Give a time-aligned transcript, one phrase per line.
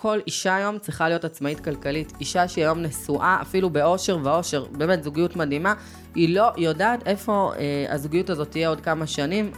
[0.00, 2.12] כל אישה היום צריכה להיות עצמאית כלכלית.
[2.20, 5.74] אישה שהיא היום נשואה, אפילו באושר ואושר, באמת זוגיות מדהימה,
[6.14, 9.52] היא לא יודעת איפה אה, הזוגיות הזאת תהיה עוד כמה שנים.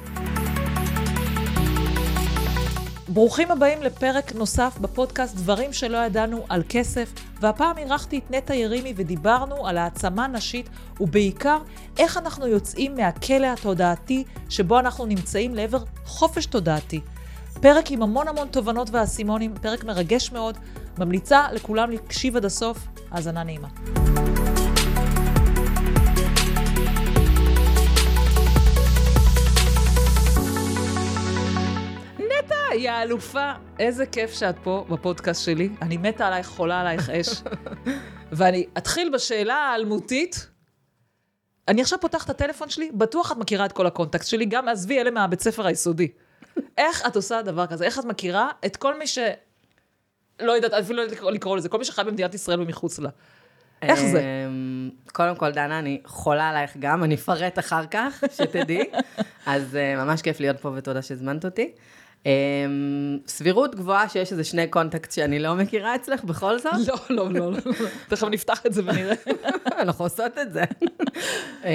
[3.08, 8.94] ברוכים הבאים לפרק נוסף בפודקאסט דברים שלא ידענו על כסף, והפעם אירחתי את נטע ירימי
[8.96, 10.68] ודיברנו על העצמה נשית,
[11.00, 11.58] ובעיקר
[11.98, 17.00] איך אנחנו יוצאים מהכלא התודעתי שבו אנחנו נמצאים לעבר חופש תודעתי.
[17.60, 20.58] פרק עם המון המון תובנות ואסימונים, פרק מרגש מאוד,
[20.98, 22.78] ממליצה לכולם להקשיב עד הסוף,
[23.10, 23.68] האזנה נעימה.
[32.18, 35.68] נטע, יא אלופה, איזה כיף שאת פה בפודקאסט שלי.
[35.82, 37.42] אני מתה עלייך, חולה עלייך אש.
[38.32, 40.48] ואני אתחיל בשאלה האלמותית.
[41.68, 45.00] אני עכשיו פותחת את הטלפון שלי, בטוח את מכירה את כל הקונטקסט שלי, גם עזבי
[45.00, 46.08] אלה מהבית ספר היסודי.
[46.78, 47.84] איך את עושה דבר כזה?
[47.84, 49.18] איך את מכירה את כל מי ש...
[50.40, 53.08] לא יודעת, אפילו לא יודעת לקרוא- לקרוא לזה, כל מי שחי במדינת ישראל ומחוץ לה.
[53.82, 54.20] איך זה?
[54.48, 58.84] אמ, קודם כל, דנה, אני חולה עלייך גם, אני אפרט אחר כך, שתדעי.
[59.46, 61.72] אז אה, ממש כיף להיות פה ותודה שהזמנת אותי.
[62.26, 62.30] אמ,
[63.26, 66.72] סבירות גבוהה שיש איזה שני קונטקט שאני לא מכירה אצלך, בכל זאת.
[66.86, 67.58] לא, לא, לא, לא.
[68.08, 69.14] תכף נפתח את זה ונראה.
[69.78, 70.62] אנחנו עושות את זה.
[71.64, 71.70] אמ,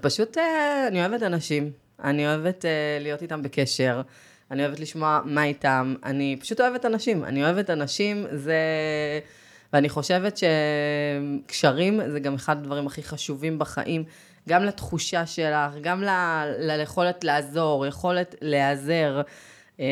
[0.00, 1.70] פשוט, אה, אני אוהבת אנשים.
[2.04, 4.02] אני אוהבת אה, להיות איתם בקשר.
[4.50, 5.94] אני אוהבת לשמוע מה איתם.
[6.04, 7.24] אני פשוט אוהבת אנשים.
[7.24, 8.58] אני אוהבת אנשים, זה...
[9.72, 10.38] ואני חושבת
[11.46, 14.04] שקשרים זה גם אחד הדברים הכי חשובים בחיים.
[14.48, 19.20] גם לתחושה שלך, גם ל- ליכולת לעזור, יכולת להיעזר.
[19.78, 19.84] אמ,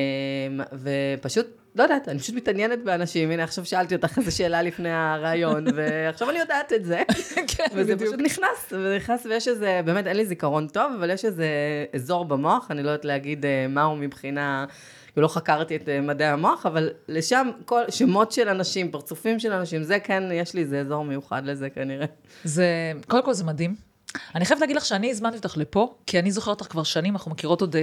[0.72, 1.46] ופשוט,
[1.78, 3.30] לא יודעת, אני פשוט מתעניינת באנשים.
[3.30, 7.02] הנה, עכשיו שאלתי אותך איזו שאלה לפני הרעיון, ועכשיו אני יודעת את זה.
[7.56, 8.10] כן, וזה בדיוק.
[8.10, 11.46] פשוט נכנס, וזה נכנס, ויש איזה, באמת אין לי זיכרון טוב, אבל יש איזה
[11.94, 14.64] אזור במוח, אני לא יודעת להגיד אה, מהו מבחינה,
[15.12, 19.52] כאילו לא חקרתי את אה, מדעי המוח, אבל לשם כל שמות של אנשים, פרצופים של
[19.52, 22.06] אנשים, זה כן, יש לי איזה אזור מיוחד לזה כנראה.
[22.44, 23.87] זה, קודם כל זה מדהים.
[24.34, 27.30] אני חייבת להגיד לך שאני הזמנתי אותך לפה, כי אני זוכרת אותך כבר שנים, אנחנו
[27.30, 27.82] מכירות עוד, אה,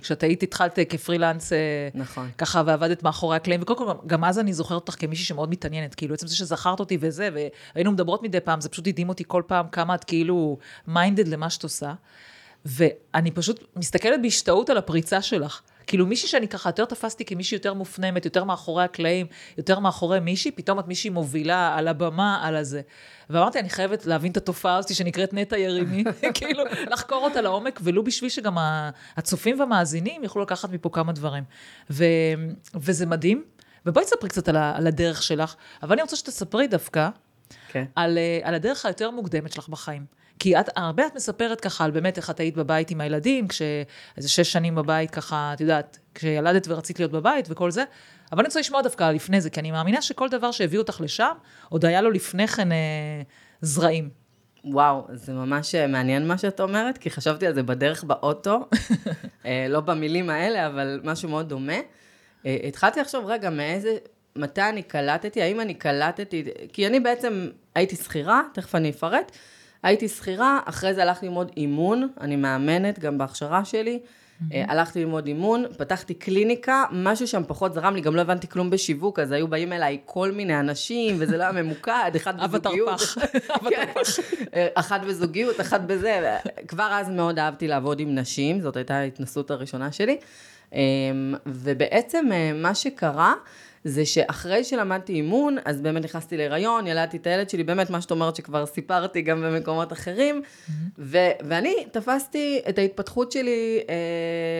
[0.00, 1.58] כשאת היית, התחלת אה, כפרילנס, אה,
[1.94, 2.30] נכון.
[2.38, 6.14] ככה, ועבדת מאחורי הקלעים, וקודם כל, גם אז אני זוכרת אותך כמישהי שמאוד מתעניינת, כאילו,
[6.14, 7.28] עצם זה שזכרת אותי וזה,
[7.74, 11.50] והיינו מדברות מדי פעם, זה פשוט הדהים אותי כל פעם כמה את כאילו מיינדד למה
[11.50, 11.92] שאת עושה.
[12.64, 15.60] ואני פשוט מסתכלת בהשתאות על הפריצה שלך.
[15.86, 19.26] כאילו מישהי שאני ככה יותר תפסתי כמישהי יותר מופנמת, יותר מאחורי הקלעים,
[19.58, 22.80] יותר מאחורי מישהי, פתאום את מישהי מובילה על הבמה, על הזה.
[23.30, 28.04] ואמרתי, אני חייבת להבין את התופעה הזאת שנקראת נטע ירימי, כאילו, לחקור אותה לעומק, ולו
[28.04, 28.56] בשביל שגם
[29.16, 31.44] הצופים והמאזינים יוכלו לקחת מפה כמה דברים.
[31.90, 32.04] ו,
[32.74, 33.44] וזה מדהים.
[33.86, 37.08] ובואי תספרי קצת על, על הדרך שלך, אבל אני רוצה שתספרי דווקא
[37.68, 37.84] כן.
[37.94, 40.06] על, אה, על הדרך היותר מוקדמת שלך בחיים.
[40.38, 44.28] כי את, הרבה את מספרת ככה על באמת איך את היית בבית עם הילדים, כשאיזה
[44.28, 47.84] שש שנים בבית ככה, את יודעת, כשילדת ורצית להיות בבית וכל זה,
[48.32, 51.32] אבל אני רוצה לשמוע דווקא לפני זה, כי אני מאמינה שכל דבר שהביא אותך לשם,
[51.68, 52.76] עוד היה לו לפני כן אה,
[53.60, 54.24] זרעים.
[54.64, 58.68] וואו, זה ממש אה, מעניין מה שאת אומרת, כי חשבתי על זה בדרך באוטו,
[59.46, 61.78] אה, לא במילים האלה, אבל משהו מאוד דומה.
[62.46, 63.96] אה, התחלתי לחשוב, רגע, מאיזה,
[64.36, 69.32] מתי אני קלטתי, האם אני קלטתי, כי אני בעצם הייתי שכירה, תכף אני אפרט,
[69.84, 73.98] הייתי שכירה, אחרי זה הלכתי ללמוד אימון, אני מאמנת גם בהכשרה שלי,
[74.52, 78.70] אה, הלכתי ללמוד אימון, פתחתי קליניקה, משהו שם פחות זרם לי, גם לא הבנתי כלום
[78.70, 82.98] בשיווק, אז היו באים אליי כל מיני אנשים, וזה לא היה ממוקד, אחד בזוגיות.
[82.98, 83.18] תרפ"ח.
[83.70, 84.66] כן.
[84.74, 86.36] אחת בזוגיות, אחת בזה.
[86.68, 90.16] כבר אז מאוד אהבתי לעבוד עם נשים, זאת הייתה ההתנסות הראשונה שלי.
[90.72, 93.34] אמ, ובעצם אה, מה שקרה,
[93.84, 98.10] זה שאחרי שלמדתי אימון, אז באמת נכנסתי להיריון, ילדתי את הילד שלי, באמת מה שאת
[98.10, 100.42] אומרת שכבר סיפרתי גם במקומות אחרים,
[100.98, 103.94] ו- ואני תפסתי את ההתפתחות שלי אה,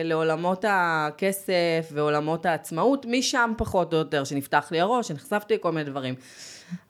[0.03, 6.15] לעולמות הכסף ועולמות העצמאות, משם פחות או יותר, שנפתח לי הראש, שנחשפתי לכל מיני דברים.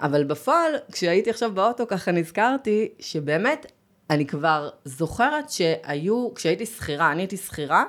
[0.02, 3.72] אבל בפועל, כשהייתי עכשיו באוטו, ככה נזכרתי שבאמת,
[4.10, 7.84] אני כבר זוכרת שהיו, כשהייתי שכירה, אני הייתי שכירה,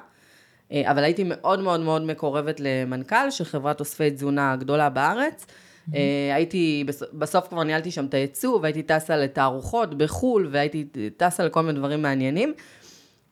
[0.73, 5.47] אבל הייתי מאוד מאוד מאוד מקורבת למנכ"ל של חברת אוספי תזונה הגדולה בארץ.
[5.95, 6.01] אה,
[6.35, 10.87] הייתי, בס- בסוף כבר ניהלתי שם את הייצוא, והייתי טסה לתערוכות בחו"ל, והייתי
[11.17, 12.55] טסה לכל מיני דברים מעניינים.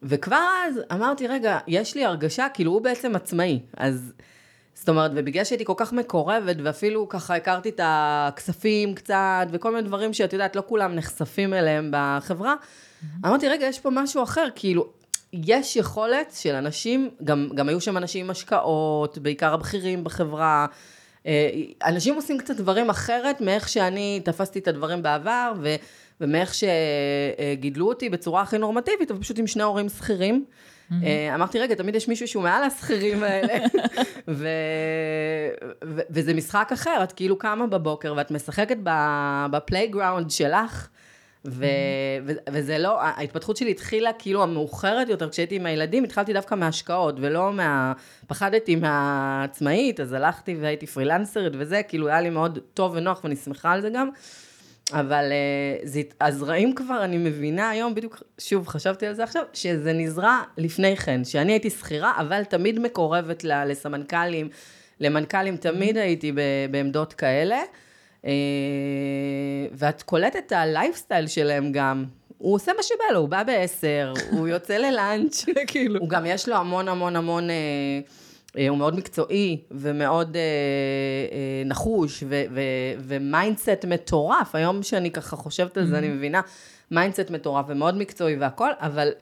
[0.02, 3.60] וכבר אז אמרתי, רגע, יש לי הרגשה, כאילו הוא בעצם עצמאי.
[3.76, 4.12] אז,
[4.74, 9.82] זאת אומרת, ובגלל שהייתי כל כך מקורבת, ואפילו ככה הכרתי את הכספים קצת, וכל מיני
[9.88, 12.54] דברים שאת יודעת, לא כולם נחשפים אליהם בחברה,
[13.26, 14.86] אמרתי, רגע, יש פה משהו אחר, כאילו,
[15.46, 20.66] יש יכולת של אנשים, גם, גם היו שם אנשים עם השקעות, בעיקר הבכירים בחברה,
[21.26, 21.50] אה,
[21.84, 25.74] אנשים עושים קצת דברים אחרת מאיך שאני תפסתי את הדברים בעבר, ו,
[26.20, 30.44] ומאיך שגידלו אותי בצורה הכי נורמטיבית, אבל פשוט עם שני הורים שכירים.
[31.02, 33.54] אה, אמרתי, רגע, תמיד יש מישהו שהוא מעל השכירים האלה.
[34.28, 34.48] ו...
[35.84, 36.00] ו...
[36.10, 38.76] וזה משחק אחר, את כאילו קמה בבוקר ואת משחקת
[39.50, 40.88] ב playground שלך.
[41.46, 41.64] ו-
[42.26, 47.14] ו- וזה לא, ההתפתחות שלי התחילה כאילו המאוחרת יותר, כשהייתי עם הילדים, התחלתי דווקא מההשקעות,
[47.20, 47.92] ולא מה...
[48.26, 53.72] פחדתי מהעצמאית, אז הלכתי והייתי פרילנסרית וזה, כאילו היה לי מאוד טוב ונוח, ואני שמחה
[53.72, 54.08] על זה גם.
[54.92, 59.92] אבל אה, זה, הזרעים כבר, אני מבינה היום, בדיוק, שוב, חשבתי על זה עכשיו, שזה
[59.92, 64.48] נזרע לפני כן, שאני הייתי שכירה, אבל תמיד מקורבת לסמנכ"לים,
[65.00, 66.32] למנכ"לים, תמיד הייתי
[66.70, 67.58] בעמדות כאלה.
[68.26, 68.30] אה,
[69.72, 72.04] ואת קולטת את הלייפסטייל שלהם גם.
[72.38, 76.00] הוא עושה מה שבא לו, הוא בא בעשר, הוא יוצא ל lunch, כאילו.
[76.00, 77.56] הוא גם יש לו המון המון המון, אה,
[78.58, 80.36] אה, הוא מאוד מקצועי ומאוד
[81.64, 82.24] נחוש
[82.98, 84.54] ו mindset מטורף.
[84.54, 86.10] היום שאני ככה חושבת על זה, אני mm-hmm.
[86.10, 86.40] מבינה,
[86.90, 89.12] mindset מטורף ומאוד מקצועי והכל, אבל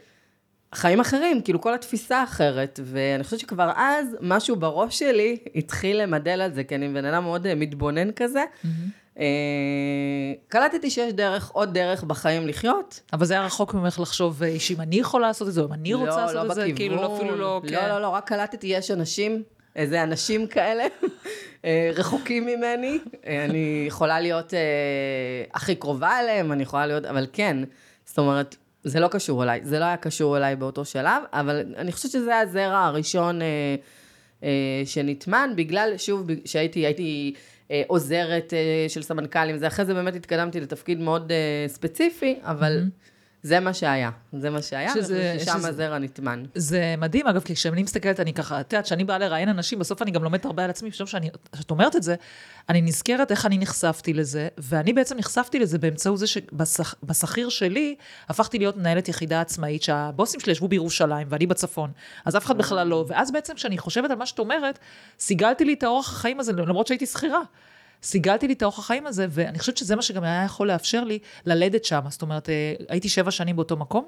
[0.75, 6.41] חיים אחרים, כאילו כל התפיסה אחרת, ואני חושבת שכבר אז משהו בראש שלי התחיל למדל
[6.41, 8.45] על זה, כי אני בן אדם מאוד מתבונן כזה.
[8.45, 8.69] Mm-hmm.
[9.19, 9.25] אה,
[10.49, 13.01] קלטתי שיש דרך, עוד דרך בחיים לחיות.
[13.13, 15.73] אבל זה היה רחוק ממך לחשוב אה, שאם אני יכולה לעשות את זה, או אם
[15.73, 17.61] אני רוצה לא, לעשות לא את זה, כאילו לא, אפילו לא...
[17.65, 17.89] לא, כן.
[17.89, 19.43] לא, לא, רק קלטתי, יש אנשים,
[19.77, 20.85] איזה אנשים כאלה,
[21.65, 24.55] אה, רחוקים ממני, אני יכולה להיות
[25.55, 27.57] הכי קרובה אליהם, אני יכולה להיות, אבל כן,
[28.05, 31.93] זאת אומרת, זה לא קשור אליי, זה לא היה קשור אליי באותו שלב, אבל אני
[31.93, 33.41] חושבת שזה הזרע הראשון
[34.85, 37.35] שנטמן, בגלל, שוב, שהייתי, הייתי...
[37.73, 42.83] אה, עוזרת אה, של סמנכ"לים, זה אחרי זה באמת התקדמתי לתפקיד מאוד אה, ספציפי, אבל...
[42.85, 43.12] Mm-hmm.
[43.43, 46.45] זה מה שהיה, זה מה שהיה, שזה, ושם שזה, הזרע נטמן.
[46.55, 50.03] זה מדהים, אגב, כי כשאני מסתכלת, אני ככה, את יודעת, כשאני באה לראיין אנשים, בסוף
[50.03, 52.15] אני גם לומדת הרבה על עצמי, פתאום כשאת אומרת את זה,
[52.69, 57.95] אני נזכרת איך אני נחשפתי לזה, ואני בעצם נחשפתי לזה באמצעות זה שבשכיר שלי,
[58.29, 61.91] הפכתי להיות מנהלת יחידה עצמאית, שהבוסים שלי ישבו בירושלים, ואני בצפון,
[62.25, 64.79] אז אף אחד בכלל לא, ואז בעצם כשאני חושבת על מה שאת אומרת,
[65.19, 67.43] סיגלתי לי את האורח החיים הזה, למרות שהייתי שכירה.
[68.03, 71.19] סיגלתי לי את האורח החיים הזה, ואני חושבת שזה מה שגם היה יכול לאפשר לי
[71.47, 72.01] ללדת שם.
[72.09, 74.05] זאת אומרת, אה, הייתי שבע שנים באותו מקום.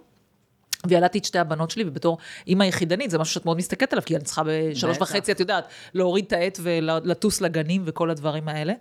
[0.86, 4.16] וילדתי את שתי הבנות שלי, ובתור אימא יחידנית, זה משהו שאת מאוד מסתכלת עליו, כי
[4.16, 8.72] אני צריכה בשלוש וחצי, את יודעת, להוריד את העט ולטוס לגנים וכל הדברים האלה.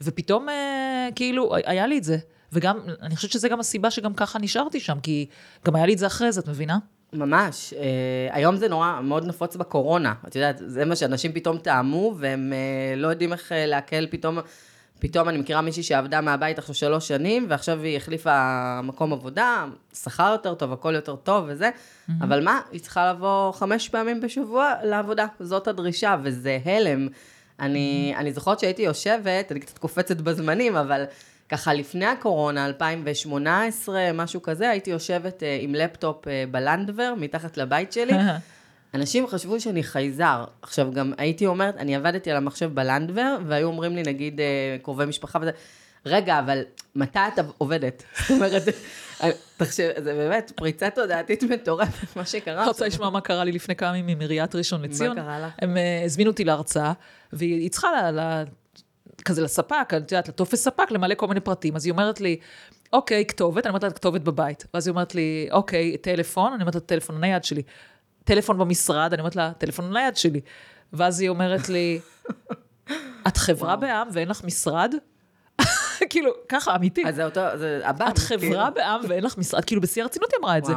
[0.00, 2.18] ופתאום, אה, כאילו, היה לי את זה.
[2.52, 5.26] וגם, אני חושבת שזה גם הסיבה שגם ככה נשארתי שם, כי
[5.64, 6.78] גם היה לי את זה אחרי זה, את מבינה?
[7.12, 7.74] ממש.
[7.76, 7.76] Uh,
[8.30, 10.14] היום זה נורא, מאוד נפוץ בקורונה.
[10.28, 14.38] את יודעת, זה מה שאנשים פתאום טעמו, והם uh, לא יודעים איך uh, להקל פתאום.
[15.02, 20.32] פתאום אני מכירה מישהי שעבדה מהבית עכשיו שלוש שנים, ועכשיו היא החליפה מקום עבודה, שכר
[20.32, 22.12] יותר טוב, הכל יותר טוב וזה, mm-hmm.
[22.20, 27.08] אבל מה, היא צריכה לבוא חמש פעמים בשבוע לעבודה, זאת הדרישה, וזה הלם.
[27.60, 28.18] אני, mm-hmm.
[28.18, 31.04] אני זוכרת שהייתי יושבת, אני קצת קופצת בזמנים, אבל
[31.50, 37.92] ככה לפני הקורונה, 2018, משהו כזה, הייתי יושבת uh, עם לפטופ uh, בלנדבר, מתחת לבית
[37.92, 38.12] שלי.
[38.94, 40.44] אנשים חשבו שאני חייזר.
[40.62, 45.04] עכשיו, גם הייתי אומרת, אני עבדתי על המחשב בלנדבר, והיו אומרים לי, נגיד, uh, קרובי
[45.04, 45.50] משפחה וזה,
[46.06, 46.62] רגע, אבל
[46.94, 48.02] מתי את עובדת?
[48.18, 48.62] זאת אומרת,
[49.56, 52.66] תחשב, זה באמת פריצה תודעתית מטורפת, מה שקרה.
[52.66, 55.16] רוצה לשמוע מה קרה לי לפני כמה ימים עם עיריית ראשון לציון?
[55.16, 55.52] מה קרה לך?
[55.58, 56.92] הם הזמינו אותי להרצאה,
[57.32, 57.88] והיא צריכה
[59.22, 61.76] כזה לספק, את יודעת, לטופס ספק, למלא כל מיני פרטים.
[61.76, 62.36] אז היא אומרת לי,
[62.92, 64.66] אוקיי, כתובת, אני אומרת לה, כתובת בבית.
[64.74, 67.62] ואז היא אומרת לי, אוקיי, טלפון, אני אומרת לה, טלפון הנייד שלי.
[68.24, 70.40] טלפון במשרד, אני אומרת לה, טלפון הנייד שלי.
[70.92, 72.00] ואז היא אומרת לי,
[73.28, 74.94] את חברה בעם ואין לך משרד?
[76.10, 77.06] כאילו, ככה, אמיתי.
[77.06, 78.12] אז זה אותו, זה הבנק.
[78.12, 78.74] את חברה כאילו.
[78.74, 80.72] בעם ואין לך משרד, כאילו, בשיא הרצינות היא אמרה את זה.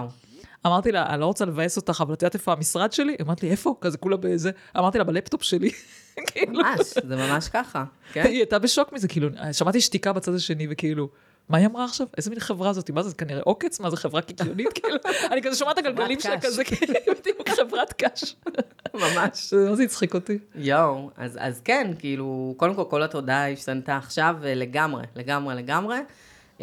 [0.65, 3.15] אמרתי לה, אני לא רוצה לבאס אותך, אבל את יודעת איפה המשרד שלי?
[3.21, 3.75] אמרת לי, איפה?
[3.81, 4.51] כזה כולה באיזה...
[4.77, 5.71] אמרתי לה, בלפטופ שלי.
[6.27, 6.53] כאילו.
[6.53, 7.83] ממש, זה ממש ככה.
[8.13, 8.23] כן?
[8.23, 11.09] היא הייתה בשוק מזה, כאילו, שמעתי שתיקה בצד השני, וכאילו,
[11.49, 12.07] מה היא אמרה עכשיו?
[12.17, 12.89] איזה מין חברה זאת?
[12.89, 13.79] מה זה, כנראה עוקץ?
[13.79, 14.73] מה זה, חברה קיקיונית?
[14.75, 14.95] כאילו,
[15.31, 18.35] אני כזה שומעת את הגלגלים שלה כזה, כאילו, בדיוק חברת קש.
[18.93, 19.53] ממש.
[19.53, 20.37] זה הצחיק אותי.
[20.55, 25.97] יואו, אז כן, כאילו, קודם כל, כל התודעה השתנתה עכשיו אה, לגמרי, לגמרי, לגמרי.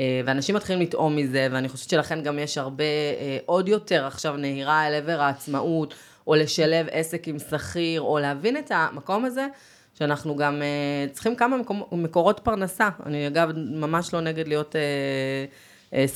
[0.00, 4.36] אה, ואנשים מתחילים לטעום מזה, ואני חושבת שלכן גם יש הרבה, אה, עוד יותר עכשיו
[4.36, 5.94] נהירה אל עבר העצמאות,
[6.26, 9.46] או לשלב עסק עם שכיר, או להבין את המקום הזה,
[9.94, 12.88] שאנחנו גם uh, צריכים כמה מקור, מקורות פרנסה.
[13.06, 14.74] אני אגב ממש לא נגד להיות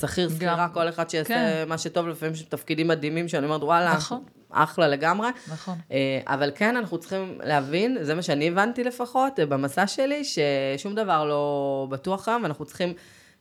[0.01, 1.65] שכיר, שכירה, כל אחד שיעשה כן.
[1.69, 4.23] מה שטוב, לפעמים יש תפקידים מדהימים, שאני אומרת, וואלה, נכון.
[4.51, 5.29] אחלה לגמרי.
[5.53, 5.79] נכון.
[6.27, 11.87] אבל כן, אנחנו צריכים להבין, זה מה שאני הבנתי לפחות, במסע שלי, ששום דבר לא
[11.91, 12.95] בטוח היום, ואנחנו צריכים...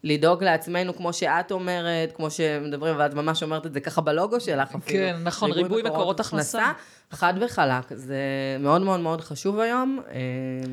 [0.03, 4.67] לדאוג לעצמנו, כמו שאת אומרת, כמו שמדברים, ואת ממש אומרת את זה ככה בלוגו שלך
[4.75, 4.99] אפילו.
[4.99, 6.71] כן, נכון, ריבוי, ריבוי מקורות, מקורות הכנסה.
[7.11, 8.17] חד וחלק, זה
[8.59, 9.99] מאוד מאוד מאוד חשוב היום.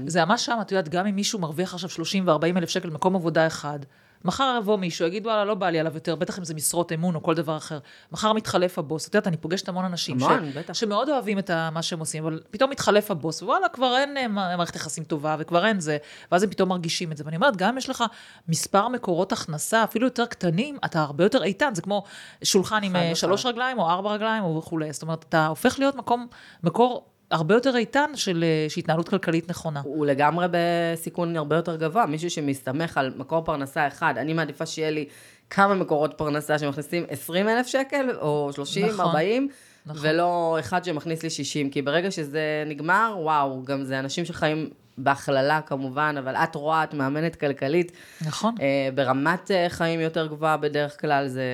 [0.07, 3.17] זה ממש שם, את יודעת, גם אם מישהו מרוויח עכשיו 30 ו-40 אלף שקל במקום
[3.17, 3.79] עבודה אחד,
[4.25, 7.15] מחר יבוא מישהו, יגיד, וואלה, לא בא לי עליו יותר, בטח אם זה משרות אמון
[7.15, 7.79] או כל דבר אחר.
[8.12, 9.09] מחר מתחלף הבוס.
[9.09, 10.75] את יודעת, אני פוגשת המון אנשים המון, בטח.
[10.75, 14.29] שמאוד אוהבים את ה- מה שהם עושים, אבל פתאום מתחלף הבוס, ווואלה, כבר אין אה,
[14.29, 15.97] מערכת יחסים טובה, וכבר אין זה,
[16.33, 17.25] ואז הם פתאום מרגישים את זה.
[17.27, 18.05] ואני אומרת, גם אם יש לך
[18.49, 21.75] מספר מקורות הכנסה, אפילו יותר קטנים, אתה הרבה יותר איתן.
[21.75, 22.03] זה כמו
[22.43, 23.15] שולחן עם אה.
[23.15, 24.93] שלוש רגליים או ארבע רגליים או וכולי.
[24.93, 26.27] זאת אומרת, אתה הופך להיות מקום,
[26.62, 29.81] מקור הרבה יותר איתן של, אה, של התנהלות כלכלית נכונה.
[29.85, 34.91] הוא לגמרי בסיכון הרבה יותר גבוה, מישהו שמסתמך על מקור פרנסה אחד, אני מעדיפה שיהיה
[34.91, 35.05] לי
[35.51, 39.49] כמה מקורות פרנסה שמכניסים 20 אלף שקל, או 30, נכון, 40,
[39.87, 40.01] נכון.
[40.03, 45.61] ולא אחד שמכניס לי 60, כי ברגע שזה נגמר, וואו, גם זה אנשים שחיים בהכללה
[45.61, 47.93] כמובן, אבל את רואה, את מאמנת כלכלית,
[48.27, 48.55] נכון.
[48.61, 51.45] אה, ברמת אה, חיים יותר גבוהה בדרך כלל, זה,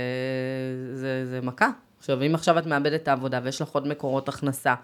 [0.92, 1.68] זה, זה מכה.
[1.98, 4.74] עכשיו, אם עכשיו את מאבדת את העבודה ויש לך עוד מקורות הכנסה,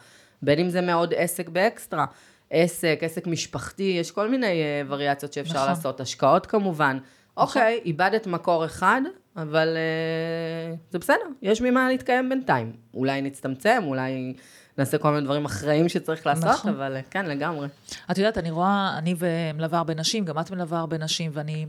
[0.43, 2.07] בין אם זה מעוד עסק באקסטרה,
[2.51, 5.69] עסק, עסק משפחתי, יש כל מיני אה, וריאציות שאפשר נכון.
[5.69, 6.99] לעשות, השקעות כמובן.
[7.37, 9.01] אוקיי, איבדת מקור אחד,
[9.37, 12.73] אבל אה, זה בסדר, יש ממה להתקיים בינתיים.
[12.95, 14.35] אולי נצטמצם, אולי
[14.79, 16.71] נעשה כל מיני דברים אחראיים שצריך לעשות, נכון.
[16.71, 17.69] אבל אה, כן, לגמרי.
[18.11, 21.67] את יודעת, אני רואה, אני ומלווה הרבה נשים, גם את מלווה הרבה נשים, ואני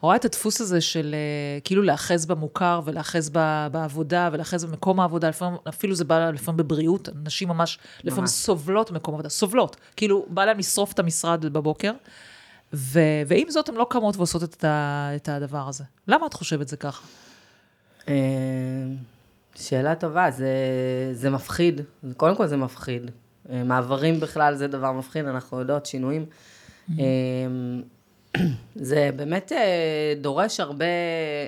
[0.00, 3.30] רואה את הדפוס הזה של אה, כאילו להאחז במוכר ולהאחז
[3.72, 8.30] בעבודה ולהאחז במקום העבודה, לפעמים, אפילו זה בא לפעמים בבריאות, נשים ממש, לפעמים ממש.
[8.30, 11.92] סובלות במקום עבודה, סובלות, כאילו בא להן לשרוף את המשרד בבוקר,
[12.72, 15.84] ו, ועם זאת הן לא קמות ועושות את, ה, את הדבר הזה.
[16.08, 17.06] למה את חושבת זה ככה?
[19.54, 20.48] שאלה טובה, זה,
[21.12, 21.80] זה מפחיד,
[22.16, 23.10] קודם כל זה מפחיד.
[23.50, 26.26] אה, מעברים בכלל זה דבר מפחיד, אנחנו יודעות, שינויים.
[26.98, 27.04] אה,
[28.74, 30.84] זה באמת אה, דורש הרבה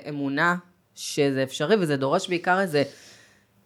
[0.08, 0.56] אמונה
[0.94, 2.82] שזה אפשרי, וזה דורש בעיקר איזה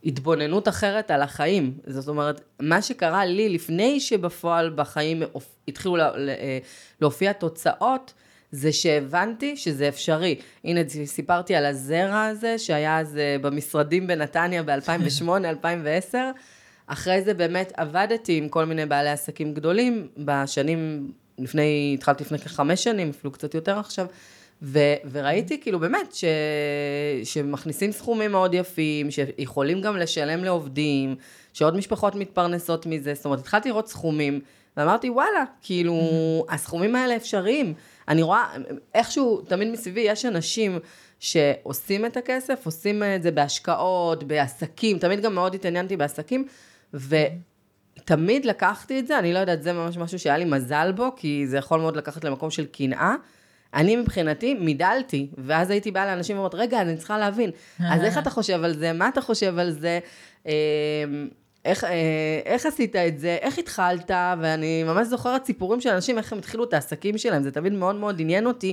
[0.05, 1.79] התבוננות אחרת על החיים.
[1.87, 5.23] זאת אומרת, מה שקרה לי לפני שבפועל בחיים
[5.69, 6.59] התחילו אה,
[7.01, 8.13] להופיע תוצאות,
[8.53, 10.35] זה שהבנתי שזה אפשרי.
[10.65, 16.15] הנה, סיפרתי על הזרע הזה, שהיה אז אה, במשרדים בנתניה ב-2008-2010.
[16.87, 22.85] אחרי זה באמת עבדתי עם כל מיני בעלי עסקים גדולים, בשנים, לפני, התחלתי לפני כחמש
[22.85, 24.07] שנים, אפילו קצת יותר עכשיו,
[24.63, 24.79] ו,
[25.11, 26.25] וראיתי כאילו באמת ש,
[27.25, 31.17] שמכניסים סכומים מאוד יפים, שיכולים גם לשלם לעובדים,
[31.53, 34.41] שעוד משפחות מתפרנסות מזה, זאת אומרת, התחלתי לראות סכומים,
[34.77, 35.95] ואמרתי, וואלה, כאילו,
[36.49, 37.75] הסכומים האלה אפשריים.
[38.09, 38.57] אני רואה,
[38.95, 40.79] איכשהו, תמיד מסביבי יש אנשים
[41.19, 46.47] שעושים את הכסף, עושים את זה בהשקעות, בעסקים, תמיד גם מאוד התעניינתי בעסקים,
[46.95, 51.47] ותמיד לקחתי את זה, אני לא יודעת, זה ממש משהו שהיה לי מזל בו, כי
[51.47, 53.15] זה יכול מאוד לקחת למקום של קנאה.
[53.75, 57.51] אני מבחינתי מידלתי, ואז הייתי באה לאנשים ואומרת, רגע, אני צריכה להבין,
[57.81, 59.99] אז איך אתה חושב על זה, מה אתה חושב על זה,
[60.47, 60.53] אה,
[61.65, 61.91] איך, אה,
[62.45, 64.11] איך עשית את זה, איך התחלת,
[64.41, 67.97] ואני ממש זוכרת סיפורים של אנשים, איך הם התחילו את העסקים שלהם, זה תמיד מאוד
[67.97, 68.73] מאוד עניין אותי.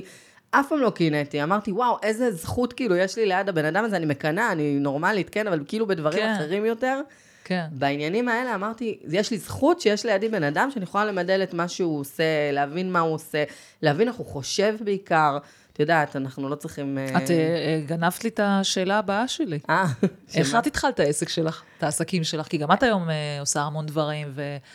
[0.50, 3.96] אף פעם לא קינאתי, אמרתי, וואו, איזה זכות כאילו יש לי ליד הבן אדם הזה,
[3.96, 6.34] אני מקנאה, אני נורמלית, כן, אבל כאילו בדברים כן.
[6.36, 7.00] אחרים יותר.
[7.44, 7.66] כן.
[7.72, 11.68] בעניינים האלה אמרתי, יש לי זכות שיש לידי בן אדם שאני יכולה למדל את מה
[11.68, 13.44] שהוא עושה, להבין מה הוא עושה,
[13.82, 15.38] להבין איך הוא חושב בעיקר.
[15.76, 16.98] את יודעת, אנחנו לא צריכים...
[16.98, 19.58] אה, את אה, אה, גנבת לי את השאלה הבאה שלי.
[19.70, 19.86] אה,
[20.34, 20.58] איך שמה?
[20.58, 22.46] את התחלת את העסק שלך, את העסקים שלך?
[22.46, 23.08] כי גם את היום
[23.40, 24.32] עושה המון דברים,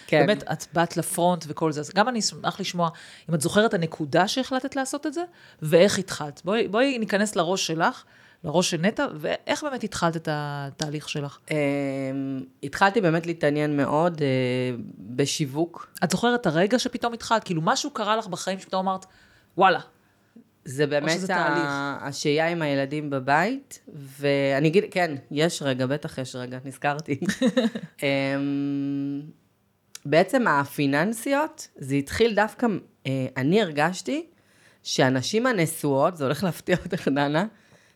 [0.08, 0.22] כן.
[0.24, 1.80] ובאמת, את באת לפרונט וכל זה.
[1.80, 2.90] אז גם אני אשמח לשמוע,
[3.30, 5.22] אם את זוכרת הנקודה שהחלטת לעשות את זה,
[5.62, 6.42] ואיך התחלת.
[6.46, 8.04] בואי, בואי ניכנס לראש שלך,
[8.44, 11.38] לראש של נטע, ואיך באמת התחלת את התהליך שלך.
[12.64, 14.22] התחלתי באמת להתעניין מאוד
[15.00, 15.92] בשיווק.
[16.04, 17.44] את זוכרת את הרגע שפתאום התחלת?
[17.44, 19.06] כאילו, משהו קרה לך בחיים שפתאום אמרת,
[19.58, 19.80] וואלה.
[20.66, 21.98] זה באמת ה-?
[22.08, 23.80] השהייה עם הילדים בבית,
[24.20, 27.20] ואני אגיד, כן, יש רגע, בטח יש רגע, נזכרתי.
[28.04, 29.22] אמ,
[30.06, 32.68] בעצם הפיננסיות, זה התחיל דווקא,
[33.08, 34.26] אה, אני הרגשתי
[34.84, 37.46] שהנשים הנשואות, זה הולך להפתיע אותך, דנה,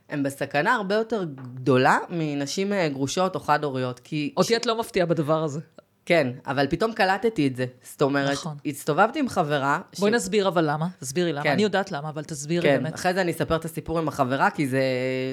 [0.09, 3.99] הן בסכנה הרבה יותר גדולה מנשים אה, גרושות או חד-הוריות.
[3.99, 4.33] כי...
[4.37, 5.59] אותי את לא מפתיעה בדבר הזה.
[6.05, 7.65] כן, אבל פתאום קלטתי את זה.
[7.83, 8.57] זאת אומרת, נכון.
[8.65, 9.79] הסתובבתי עם חברה...
[9.99, 11.43] בואי נסביר אבל למה, תסבירי למה.
[11.43, 11.51] כן.
[11.51, 12.95] אני יודעת למה, אבל תסבירי כן, באמת.
[12.95, 14.81] אחרי זה אני אספר את הסיפור עם החברה, כי זה,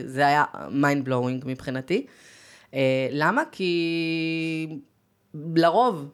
[0.07, 2.07] זה היה mind blowing מבחינתי.
[2.75, 3.43] אה, למה?
[3.53, 4.79] כי
[5.35, 6.09] לרוב,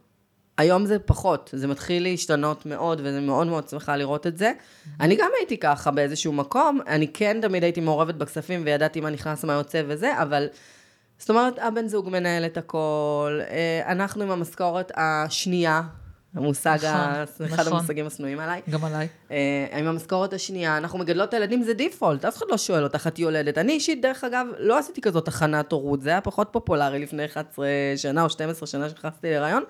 [0.59, 4.53] היום זה פחות, זה מתחיל להשתנות מאוד, וזה מאוד מאוד שמחה לראות את זה.
[5.01, 9.45] אני גם הייתי ככה באיזשהו מקום, אני כן תמיד הייתי מעורבת בכספים וידעתי מה נכנס,
[9.45, 10.49] מה יוצא וזה, אבל...
[11.19, 15.83] זאת אומרת, הבן זוג מנהל את הכל, אה, אנחנו עם המשכורת השנייה,
[16.35, 17.47] המושג, נכון.
[17.47, 17.73] אחד נכון.
[17.73, 18.61] המושגים השנואים עליי.
[18.71, 19.09] גם עליי.
[19.31, 23.07] אה, עם המשכורת השנייה, אנחנו מגדלות את הילדים, זה דיפולט, אף אחד לא שואל אותך,
[23.07, 23.59] את יולדת.
[23.59, 27.67] אני אישית, דרך אגב, לא עשיתי כזאת הכנת הורות, זה היה פחות פופולרי לפני 11
[27.97, 29.63] שנה או 12 שנה שנכנסתי להיריון.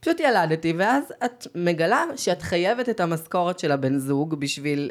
[0.00, 4.90] פשוט ילדתי, ואז את מגלה שאת חייבת את המשכורת של הבן זוג בשביל...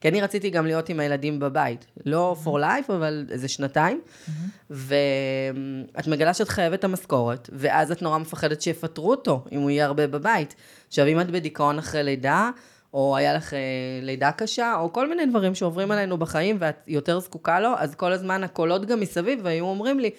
[0.00, 1.86] כי אני רציתי גם להיות עם הילדים בבית.
[2.06, 4.00] לא for life, אבל איזה שנתיים.
[4.70, 9.86] ואת מגלה שאת חייבת את המשכורת, ואז את נורא מפחדת שיפטרו אותו, אם הוא יהיה
[9.86, 10.54] הרבה בבית.
[10.88, 12.50] עכשיו, אם את בדיכאון אחרי לידה,
[12.94, 13.58] או היה לך אה,
[14.02, 18.12] לידה קשה, או כל מיני דברים שעוברים עלינו בחיים ואת יותר זקוקה לו, אז כל
[18.12, 20.10] הזמן הקולות גם מסביב, והיו אומרים לי,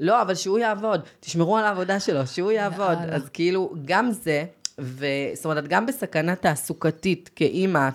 [0.00, 2.98] לא, אבל שהוא יעבוד, תשמרו על העבודה שלו, שהוא יעבוד.
[3.10, 4.44] אז כאילו, גם זה,
[4.80, 5.06] ו...
[5.34, 7.88] זאת אומרת, את גם בסכנה תעסוקתית כאימא,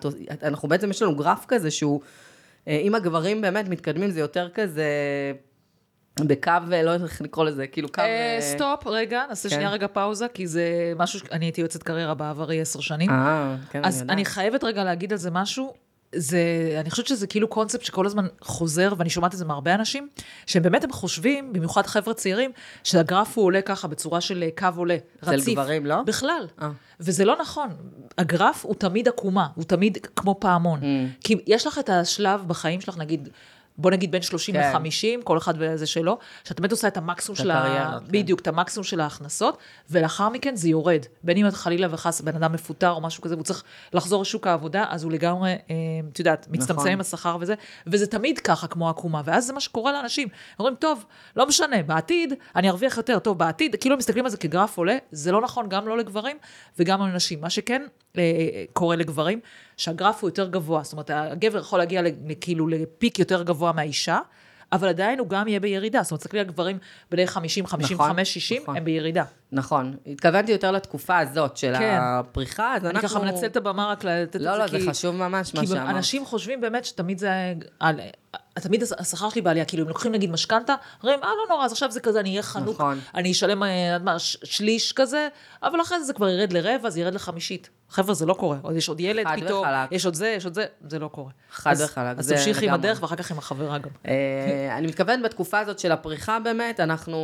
[0.43, 2.01] אנחנו בעצם, יש לנו גרף כזה שהוא,
[2.67, 4.85] אה, אם הגברים באמת מתקדמים, זה יותר כזה
[6.19, 8.01] בקו, אה, לא יודעת איך לקרוא לזה, כאילו קו...
[8.01, 9.55] אה, stop, רגע, נעשה כן.
[9.55, 13.09] שנייה רגע פאוזה, כי זה משהו, אני הייתי יועצת קריירה בעברי עשר שנים.
[13.09, 14.13] אה, כן, אז יודעת.
[14.13, 15.84] אני חייבת רגע להגיד על זה משהו.
[16.15, 16.39] זה,
[16.79, 20.07] אני חושבת שזה כאילו קונספט שכל הזמן חוזר, ואני שומעת את זה מהרבה אנשים,
[20.45, 22.51] שהם באמת הם חושבים, במיוחד חבר'ה צעירים,
[22.83, 25.53] שהגרף הוא עולה ככה בצורה של אה, קו עולה, אצל רציף.
[25.53, 26.01] גברים, לא?
[26.03, 26.47] בכלל.
[26.61, 26.69] אה.
[26.99, 27.69] וזה לא נכון.
[28.17, 30.79] הגרף הוא תמיד עקומה, הוא תמיד כמו פעמון.
[30.79, 30.85] Mm.
[31.23, 33.29] כי יש לך את השלב בחיים שלך, נגיד,
[33.77, 34.73] בוא נגיד בין 30 כן.
[34.73, 37.99] ל-50, כל אחד וזה שלו, שאת באמת עושה את המקסימום של ה...
[37.99, 38.11] כן.
[38.11, 39.57] בדיוק, את המקסימום של ההכנסות,
[39.89, 41.05] ולאחר מכן זה יורד.
[41.23, 43.63] בין אם את חלילה וחס בן אדם מפוטר או משהו כזה, והוא צריך
[43.93, 45.75] לחזור לשוק העבודה, אז הוא לגמרי, אה,
[46.11, 46.91] את יודעת, מצטמצם נכון.
[46.91, 47.53] עם השכר וזה,
[47.87, 50.27] וזה תמיד ככה כמו עקומה, ואז זה מה שקורה לאנשים.
[50.59, 51.05] אומרים, טוב,
[51.35, 55.31] לא משנה, בעתיד אני ארוויח יותר, טוב, בעתיד, כאילו מסתכלים על זה כגרף עולה, זה
[55.31, 56.37] לא נכון גם לא לגברים
[56.79, 57.41] וגם לנשים.
[57.41, 57.81] מה שכן
[58.17, 59.39] אה, אה, קורה לגברים,
[59.77, 62.01] שהגרף הוא יותר גבוה, זאת אומרת, הגבר יכול להגיע
[62.41, 64.19] כאילו לפיק יותר גבוה מהאישה,
[64.71, 66.03] אבל עדיין הוא גם יהיה בירידה.
[66.03, 66.77] זאת אומרת, תסתכלי על גברים
[67.11, 68.77] בני 50, 55, 60, נכון.
[68.77, 69.23] הם בירידה.
[69.51, 69.95] נכון.
[70.07, 71.97] התכוונתי יותר לתקופה הזאת של כן.
[72.01, 73.09] הפריחה, אז אני אנחנו...
[73.09, 74.79] ככה מנצלת את הבמה רק לתת את זה, לא, לא, כי...
[74.79, 75.89] זה חשוב ממש מה כי שאמרת.
[75.89, 77.53] אנשים חושבים באמת שתמיד זה...
[77.79, 77.99] על-
[78.53, 81.91] תמיד השכר שלי בעלייה, כאילו, אם לוקחים נגיד משכנתה, אומרים, אה, לא נורא, אז עכשיו
[81.91, 82.99] זה כזה, אני אהיה חנוק, נכון.
[83.15, 85.27] אני אשלם, אה, מה, שליש כזה,
[85.63, 87.69] אבל אחרי זה זה כבר ירד לרבע, זה ירד לחמישית.
[87.95, 88.57] חבר'ה, זה לא קורה.
[88.61, 89.91] עוד יש עוד ילד פתאום, וחלק.
[89.91, 91.31] יש עוד זה, יש עוד זה, זה לא קורה.
[91.51, 92.73] חד אז- וחלק, אז תמשיכי עם.
[92.73, 93.89] הדרך, ואחר כך עם החברה גם.
[94.07, 97.17] אה, אני מתכוונת בתקופה הזאת של הפריחה באמת, אנחנו,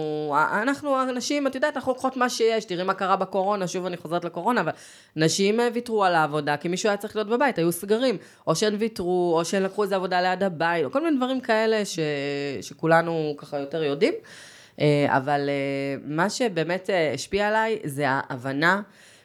[0.64, 4.26] אנחנו הנשים, את יודעת, אנחנו לוקחות מה שיש, תראי מה קרה בקורונה, שוב אני חוזרת
[4.26, 4.72] לקורונה, אבל
[5.16, 8.76] נשים אה, ויתרו על העבודה, כי מישהו היה צריך להיות בבית, היו סגרים, או שהן
[8.80, 12.00] ויתרו, או שהן לקחו איזה עבודה ליד הבית, או כל מיני דברים כאלה ש,
[12.62, 14.14] שכולנו ככה יותר יודעים.
[14.82, 18.82] אה, אבל אה, מה שבאמת השפיע עליי זה ההבנה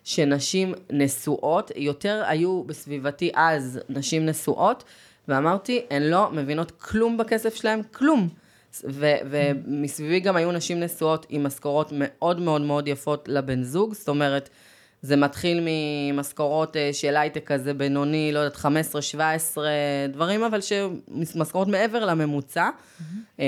[0.07, 4.85] שנשים נשואות, יותר היו בסביבתי אז נשים נשואות,
[5.29, 8.29] ואמרתי, הן לא מבינות כלום בכסף שלהן, כלום.
[8.85, 14.09] ו- ומסביבי גם היו נשים נשואות עם משכורות מאוד מאוד מאוד יפות לבן זוג, זאת
[14.09, 14.49] אומרת,
[15.03, 19.69] זה מתחיל ממשכורות אה, של הייטק כזה בינוני, לא יודעת, 15, 17,
[20.09, 22.69] דברים, אבל שמשכורות מעבר לממוצע.
[23.41, 23.45] אה,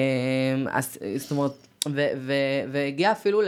[0.70, 1.68] אז, זאת אומרת,
[2.72, 3.42] והגיע אפילו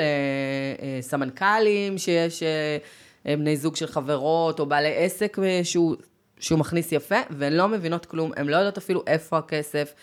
[0.98, 2.78] לסמנכ"לים שיש אה, אה,
[3.24, 5.96] בני זוג של חברות, או בעלי עסק אה, שהוא,
[6.40, 9.94] שהוא מכניס יפה, והן לא מבינות כלום, הן לא יודעות אפילו איפה הכסף.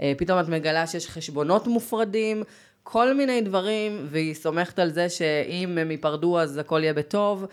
[0.00, 2.42] אה, פתאום את מגלה שיש חשבונות מופרדים,
[2.82, 7.44] כל מיני דברים, והיא סומכת על זה שאם הם ייפרדו אז הכל יהיה בטוב.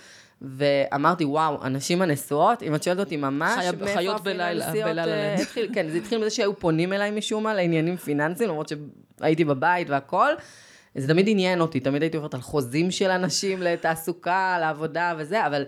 [0.41, 5.05] ואמרתי, וואו, הנשים הנשואות, אם את שואלת אותי ממש, חיה- מאיפה חיות בלילה- הפיננסיות, בלילה
[5.13, 5.33] אה.
[5.41, 8.71] התחיל, כן, זה התחיל מזה שהיו פונים אליי משום מה לעניינים פיננסיים, למרות
[9.19, 10.33] שהייתי בבית והכל.
[10.95, 15.63] זה תמיד עניין אותי, תמיד הייתי עוברת על חוזים של אנשים לתעסוקה, לעבודה וזה, אבל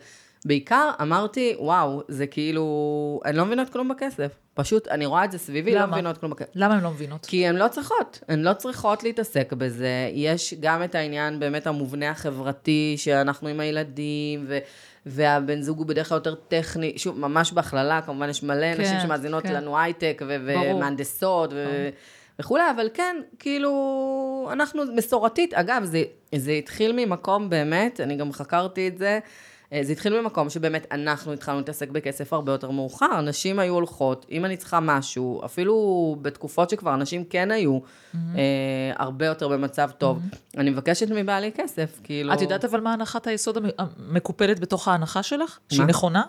[0.46, 4.32] בעיקר אמרתי, וואו, זה כאילו, אני לא מבינות כלום בכסף.
[4.54, 5.92] פשוט, אני רואה את זה סביבי, לא למה?
[5.92, 6.50] מבינות כלום בכסף.
[6.56, 7.26] למה הן לא מבינות?
[7.26, 10.10] כי הן לא צריכות, הן לא צריכות להתעסק בזה.
[10.14, 14.58] יש גם את העניין באמת המובנה החברתי, שאנחנו עם הילדים, ו...
[15.06, 19.00] והבן זוג הוא בדרך כלל יותר טכני, שוב, ממש בהכללה, כמובן יש מלא כן, נשים
[19.02, 19.54] שמאזינות כן.
[19.54, 20.84] לנו הייטק, ו- ברור.
[22.40, 23.74] וכולי, אבל כן, כאילו,
[24.52, 26.04] אנחנו מסורתית, אגב, זה,
[26.36, 29.20] זה התחיל ממקום באמת, אני גם חקרתי את זה,
[29.74, 33.22] אה, זה התחיל ממקום שבאמת אנחנו התחלנו להתעסק בכסף הרבה יותר מאוחר.
[33.22, 35.76] נשים היו הולכות, אם אני צריכה משהו, אפילו
[36.22, 38.18] בתקופות שכבר נשים כן היו Mm-hmm.
[38.38, 38.42] אה,
[38.98, 40.20] הרבה יותר במצב טוב,
[40.58, 42.34] אני מבקשת מבעלי כסף, כאילו...
[42.34, 45.60] את יודעת אבל מה הנחת היסוד המ- המקופלת בתוך ההנחה שלך?
[45.70, 45.86] שהיא מה?
[45.86, 46.24] נכונה?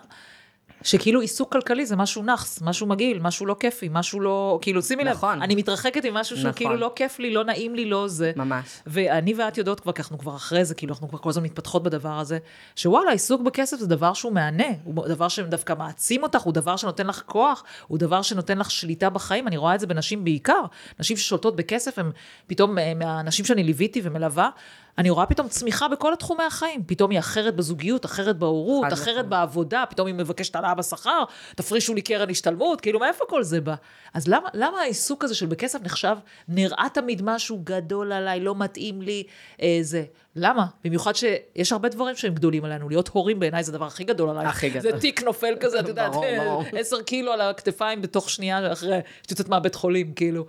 [0.83, 4.59] שכאילו עיסוק כלכלי זה משהו נאחס, משהו מגעיל, משהו לא כיפי, משהו לא...
[4.61, 5.41] כאילו, שימי לב, נכון.
[5.41, 6.53] אני מתרחקת ממשהו שהוא נכון.
[6.53, 8.31] כאילו לא כיף לי, לא נעים לי, לא זה.
[8.35, 8.81] ממש.
[8.87, 11.83] ואני ואת יודעות כבר, כי אנחנו כבר אחרי זה, כאילו, אנחנו כבר כל הזמן מתפתחות
[11.83, 12.37] בדבר הזה,
[12.75, 17.07] שוואלה, עיסוק בכסף זה דבר שהוא מהנה, הוא דבר שדווקא מעצים אותך, הוא דבר שנותן
[17.07, 20.61] לך כוח, הוא דבר שנותן לך שליטה בחיים, אני רואה את זה בנשים בעיקר,
[20.99, 22.11] נשים ששולטות בכסף, הם
[22.47, 24.49] פתאום, אה, מהנשים שאני ליוויתי ומלווה,
[24.97, 26.83] אני רואה פתאום צמיחה בכל התחומי החיים.
[26.85, 29.25] פתאום היא אחרת בזוגיות, אחרת בהורות, אחרת וחלק.
[29.25, 31.23] בעבודה, פתאום היא מבקשת העלאה בשכר,
[31.55, 33.75] תפרישו לי קרן השתלמות, כאילו, מאיפה כל זה בא?
[34.13, 39.01] אז למה, למה העיסוק הזה של בכסף נחשב, נראה תמיד משהו גדול עליי, לא מתאים
[39.01, 39.23] לי,
[39.61, 40.03] אה, זה?
[40.35, 40.65] למה?
[40.83, 42.89] במיוחד שיש הרבה דברים שהם גדולים עלינו.
[42.89, 44.45] להיות הורים בעיניי זה הדבר הכי גדול עליי.
[44.45, 44.91] הכי גדול.
[44.91, 46.11] זה תיק נופל כזה, את יודעת.
[46.79, 50.45] עשר קילו על הכתפיים בתוך שנייה אחרי שאת מהבית חולים, כאילו.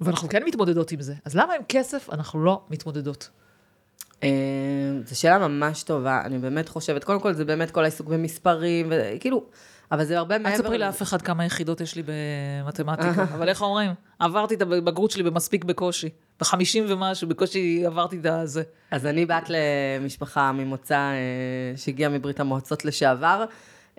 [0.00, 1.14] ואנחנו כן מתמודדות עם זה.
[1.24, 3.28] אז למה עם כסף אנחנו לא מתמודדות?
[4.22, 4.28] אה,
[5.04, 9.44] זו שאלה ממש טובה, אני באמת חושבת, קודם כל זה באמת כל העיסוק במספרים, וכאילו,
[9.92, 10.56] אבל זה הרבה אל מעבר...
[10.56, 13.90] תספרי לאף אחד כמה יחידות יש לי במתמטיקה, אבל איך אומרים?
[14.18, 16.08] עברתי את הבגרות שלי במספיק בקושי.
[16.40, 18.62] בחמישים ומשהו, בקושי עברתי את הזה.
[18.90, 23.44] אז אני בת למשפחה ממוצא אה, שהגיעה מברית המועצות לשעבר.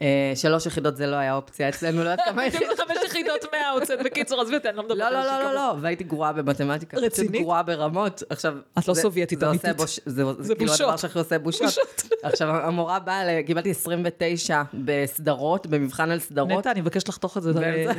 [0.01, 2.79] אה, שלוש יחידות זה לא היה אופציה אצלנו, לא יודעת כמה יחידות.
[2.79, 3.99] חמש יחידות מאה הוצאת.
[4.05, 5.53] בקיצור, עזבי אותי, אני לא מדברת לא, על לא, זה לא, לא, כמוך.
[5.55, 6.97] לא, והייתי גרועה במתמטיקה.
[6.97, 7.41] רצינית?
[7.41, 8.23] גרועה ברמות.
[8.29, 8.57] עכשיו...
[8.79, 9.77] את לא סובייטית אמיתית.
[9.79, 10.81] זה זה זה כאילו בושות.
[10.81, 11.65] הדבר שהכי עושה בושות.
[11.65, 12.03] בושות.
[12.23, 16.51] עכשיו, המורה באה, קיבלתי 29 בסדרות, במבחן על סדרות.
[16.51, 17.51] נטע, אני מבקשת לחתוך את זה.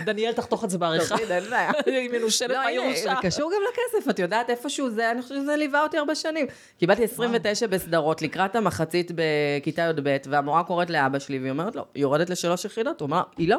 [0.05, 1.17] דניאל, תחתוך את זה בעריכה.
[1.87, 3.03] היא מנושלת לא, מהירושה.
[3.03, 6.47] זה קשור גם לכסף, את יודעת איפשהו זה, אני חושבת שזה ליווה אותי הרבה שנים.
[6.79, 12.03] קיבלתי 29 בסדרות, לקראת המחצית בכיתה י"ב, והמורה קוראת לאבא שלי, והיא אומרת לו, היא
[12.03, 13.01] יורדת לשלוש יחידות?
[13.01, 13.59] הוא אמר, היא לא,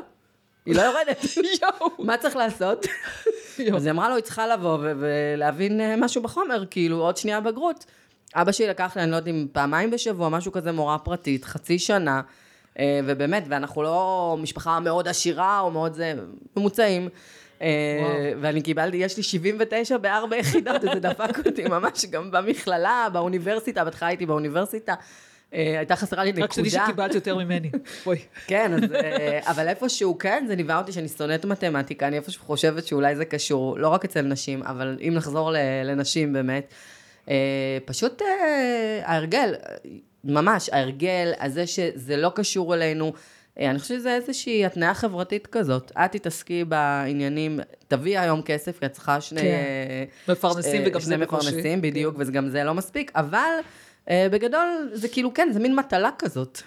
[0.66, 1.24] היא לא יורדת.
[1.62, 2.06] יואו.
[2.06, 2.86] מה צריך לעשות?
[3.76, 7.86] אז היא אמרה לו, היא צריכה לבוא ולהבין אה, משהו בחומר, כאילו, עוד שנייה בגרות.
[8.36, 11.80] אבא שלי לקח לי, אני לא יודעת אם פעמיים בשבוע, משהו כזה, מורה פרטית, חצי
[11.80, 12.22] שנה,
[12.80, 16.14] אה, ובאמת, ואנחנו לא משפחה מאוד עשירה או מאוד זה,
[16.58, 17.10] ממוצעים.
[17.62, 18.34] אה.
[18.42, 24.08] ואני קיבלתי, יש לי 79 בארבע יחידות, וזה דפק אותי ממש גם במכללה, באוניברסיטה, בהתחלה
[24.08, 24.94] הייתי באוניברסיטה,
[25.52, 26.86] הייתה חסרה לי רק שתדעי נקודה.
[26.86, 27.72] שקיבלת יותר ממני.
[28.06, 28.18] בואי.
[28.48, 32.88] כן, אז, אה, אבל איפשהו, כן, זה ליווה אותי שאני שונאת מתמטיקה, אני איפשהו חושבת
[32.88, 35.52] שאולי זה קשור, לא רק אצל נשים, אבל אם נחזור
[35.86, 36.74] לנשים באמת,
[37.30, 39.54] אה, פשוט אה, ההרגל,
[40.24, 43.14] ממש, ההרגל הזה שזה לא קשור אלינו,
[43.60, 45.92] אה, אני חושבת שזה איזושהי התניה חברתית כזאת.
[46.06, 49.42] את תתעסקי בעניינים, תביאי היום כסף, כי את צריכה שני...
[49.42, 49.46] כן.
[49.48, 51.48] אה, מפרנסים אה, וגם זה בקושי.
[51.48, 53.60] מפרנסים, בדיוק, וגם זה לא מספיק, אבל אה,
[54.10, 56.62] בגדול זה כאילו, כן, זה מין מטלה כזאת.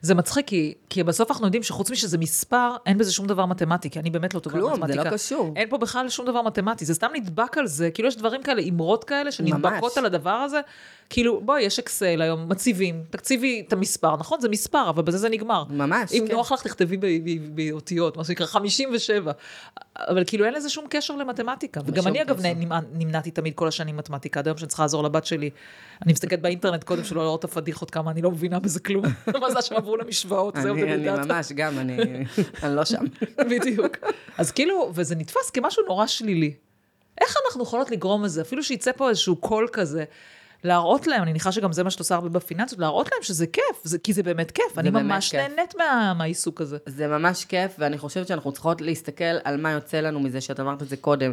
[0.00, 3.90] זה מצחיק, כי, כי בסוף אנחנו יודעים שחוץ משזה מספר, אין בזה שום דבר מתמטי,
[3.90, 5.04] כי אני באמת לא טובה כלום, זה במתמטיקה.
[5.04, 5.52] לא קשור.
[5.56, 8.62] אין פה בכלל שום דבר מתמטי, זה סתם נדבק על זה, כאילו יש דברים כאלה,
[8.68, 9.98] אמרות כאלה, שנדבקות ממש.
[9.98, 10.60] על הדבר הזה.
[11.10, 14.40] כאילו, בואי, יש אקסל היום, מציבים, תקציבי את המספר, נכון?
[14.40, 15.64] זה מספר, אבל בזה זה נגמר.
[15.70, 16.32] ממש, אם כן.
[16.34, 16.96] נוח לך, תכתבי
[17.54, 19.32] באותיות, מה שנקרא 57.
[19.98, 21.80] אבל כאילו אין לזה שום קשר למתמטיקה.
[21.86, 22.40] וגם אני, אגב,
[22.92, 25.50] נמנעתי תמיד כל השנים מתמטיקה, עד היום שאני צריכה לעזור לבת שלי.
[26.02, 29.04] אני מסתכלת באינטרנט קודם שלא לראות את הפדיחות כמה אני לא מבינה בזה כלום.
[29.40, 31.10] מה זה שעברו למשוואות, זהו, אני, אני.
[31.10, 31.96] ממש, גם, אני,
[32.62, 33.04] אני לא שם.
[33.38, 33.96] בדיוק.
[34.38, 36.54] אז כאילו, וזה נתפס כמשהו נורא שלילי.
[37.20, 40.04] איך אנחנו יכולות לגרום לזה, אפילו שיצא פה איזשהו קול כזה,
[40.64, 43.80] להראות להם, אני מניחה שגם זה מה שאת עושה הרבה בפיננסיות, להראות להם שזה כיף,
[43.84, 45.40] זה, כי זה באמת כיף, אני באמת ממש כיף.
[45.40, 46.78] נהנית מה, מהעיסוק הזה.
[46.86, 50.82] זה ממש כיף, ואני חושבת שאנחנו צריכות להסתכל על מה יוצא לנו מזה, שאת אמרת
[50.82, 51.32] את זה קודם.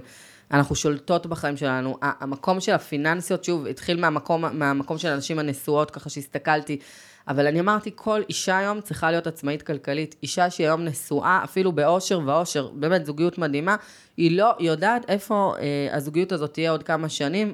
[0.51, 1.97] אנחנו שולטות בחיים שלנו.
[2.01, 6.79] המקום של הפיננסיות, שוב, התחיל מהמקום, מהמקום של הנשים הנשואות, ככה שהסתכלתי.
[7.27, 10.15] אבל אני אמרתי, כל אישה היום צריכה להיות עצמאית כלכלית.
[10.23, 13.75] אישה שהיא היום נשואה, אפילו באושר ואושר, באמת זוגיות מדהימה,
[14.17, 17.53] היא לא יודעת איפה אה, הזוגיות הזאת תהיה עוד כמה שנים.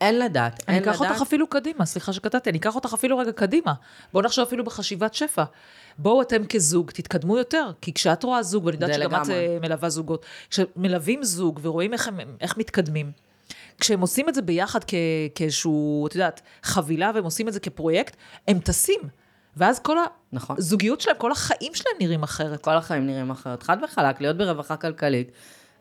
[0.00, 0.94] אין לדעת, אני אין לדעת.
[0.94, 3.72] אקח אותך אפילו קדימה, סליחה שקטעתי, אני אקח אותך אפילו רגע קדימה.
[4.12, 5.44] בואו נחשוב אפילו בחשיבת שפע.
[5.98, 9.30] בואו אתם כזוג, תתקדמו יותר, כי כשאת רואה זוג, ואני יודעת שגם את.
[9.30, 13.12] אה, מלווה זוגות, כשמלווים זוג ורואים איך, הם, איך מתקדמים,
[13.80, 14.94] כשהם עושים את זה ביחד כ,
[15.34, 18.16] כאיזשהו, את יודעת, חבילה, והם עושים את זה כפרויקט,
[18.48, 19.00] הם טסים.
[19.56, 19.96] ואז כל
[20.32, 20.56] נכון.
[20.58, 22.60] הזוגיות שלהם, כל החיים שלהם נראים אחרת.
[22.60, 23.62] כל החיים נראים אחרת.
[23.62, 25.30] חד וחלק, להיות ברווחה כלכלית,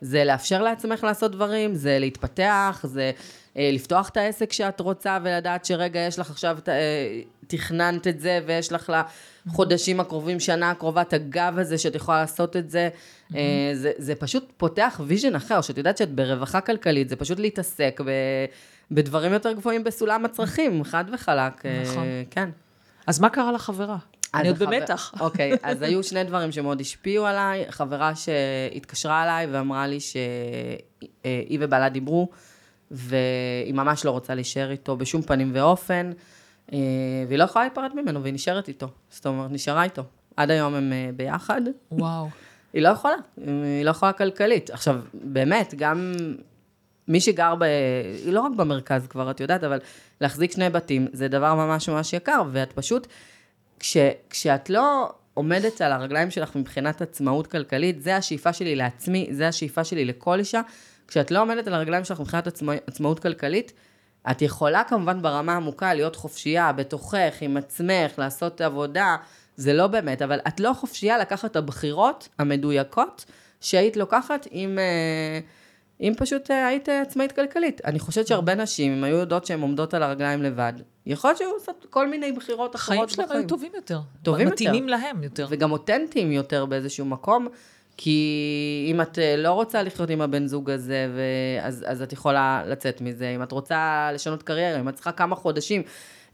[0.02, 3.12] זה לאפשר לעצמך לעשות דברים, זה להתפתח, זה
[3.58, 6.76] אה, לפתוח את העסק שאת רוצה ולדעת שרגע, יש לך עכשיו, ת- אה,
[7.48, 8.94] תכננת את זה ויש לך
[9.48, 12.90] לחודשים הקרובים, שנה הקרובה, את הגב הזה שאת יכולה לעשות את זה.
[13.36, 13.42] אה,
[13.74, 18.10] זה, זה פשוט פותח vision אחר, שאת יודעת שאת ברווחה כלכלית, זה פשוט להתעסק ב,
[18.92, 21.66] בדברים יותר גבוהים בסולם הצרכים, חד וחלק.
[21.66, 22.04] אה, נכון.
[22.32, 22.50] כן.
[23.08, 23.98] אז מה קרה לחברה?
[24.40, 25.14] אני עוד החבר- במתח.
[25.20, 27.72] אוקיי, אז היו שני דברים שמאוד השפיעו עליי.
[27.72, 32.30] חברה שהתקשרה אליי ואמרה לי שהיא ובעלה דיברו,
[32.92, 36.12] והיא ממש לא רוצה להישאר איתו בשום פנים ואופן,
[36.74, 36.78] אה,
[37.28, 38.88] והיא לא יכולה להיפרד ממנו, והיא נשארת איתו.
[39.10, 40.04] זאת אומרת, נשארה איתו.
[40.38, 41.62] עד היום הם אה, ביחד.
[41.92, 42.30] וואו.
[42.74, 44.70] היא לא יכולה, היא לא יכולה כלכלית.
[44.70, 46.14] עכשיו, באמת, גם
[47.08, 47.64] מי שגר ב...
[48.26, 49.80] לא רק במרכז כבר, את יודעת, אבל
[50.22, 53.08] להחזיק שני בתים זה דבר ממש ממש יקר, ואת פשוט,
[53.80, 53.98] כש,
[54.30, 59.84] כשאת לא עומדת על הרגליים שלך מבחינת עצמאות כלכלית, זה השאיפה שלי לעצמי, זה השאיפה
[59.84, 60.62] שלי לכל אישה.
[61.08, 63.74] כשאת לא עומדת על הרגליים שלך מבחינת עצמא, עצמאות כלכלית,
[64.32, 69.16] את יכולה כמובן ברמה עמוקה להיות חופשייה בתוכך, עם עצמך, לעשות עבודה,
[69.56, 73.26] זה לא באמת, אבל את לא חופשייה לקחת את הבחירות המדויקות
[73.62, 75.40] שהיית לוקחת אם, אה,
[76.02, 77.82] אם פשוט אה, היית עצמאית כלכלית.
[77.86, 80.74] אני חושבת שהרבה נשים, אם היו יודעות שהן עומדות על הרגליים לבד,
[81.06, 83.28] יכול להיות שהיו עושות כל מיני בחירות אחרות החיים בחיים.
[83.28, 84.00] שלהם היו טובים יותר.
[84.24, 84.54] טובים יותר.
[84.54, 85.48] מתאימים להם יותר.
[85.50, 87.48] וגם אותנטיים יותר באיזשהו מקום,
[87.98, 91.22] כי אם את אה, לא רוצה לחיות עם הבן זוג הזה, ו...
[91.62, 93.30] אז, אז את יכולה לצאת מזה.
[93.36, 95.82] אם את רוצה לשנות קריירה, אם את צריכה כמה חודשים,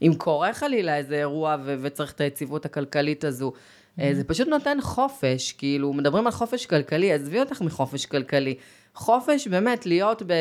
[0.02, 1.76] אם קורה חלילה איזה אירוע ו...
[1.82, 4.02] וצריך את היציבות הכלכלית הזו, mm-hmm.
[4.12, 8.54] זה פשוט נותן חופש, כאילו, מדברים על חופש כלכלי, עזבי אותך מחופש כלכלי.
[8.94, 10.32] חופש באמת להיות ב...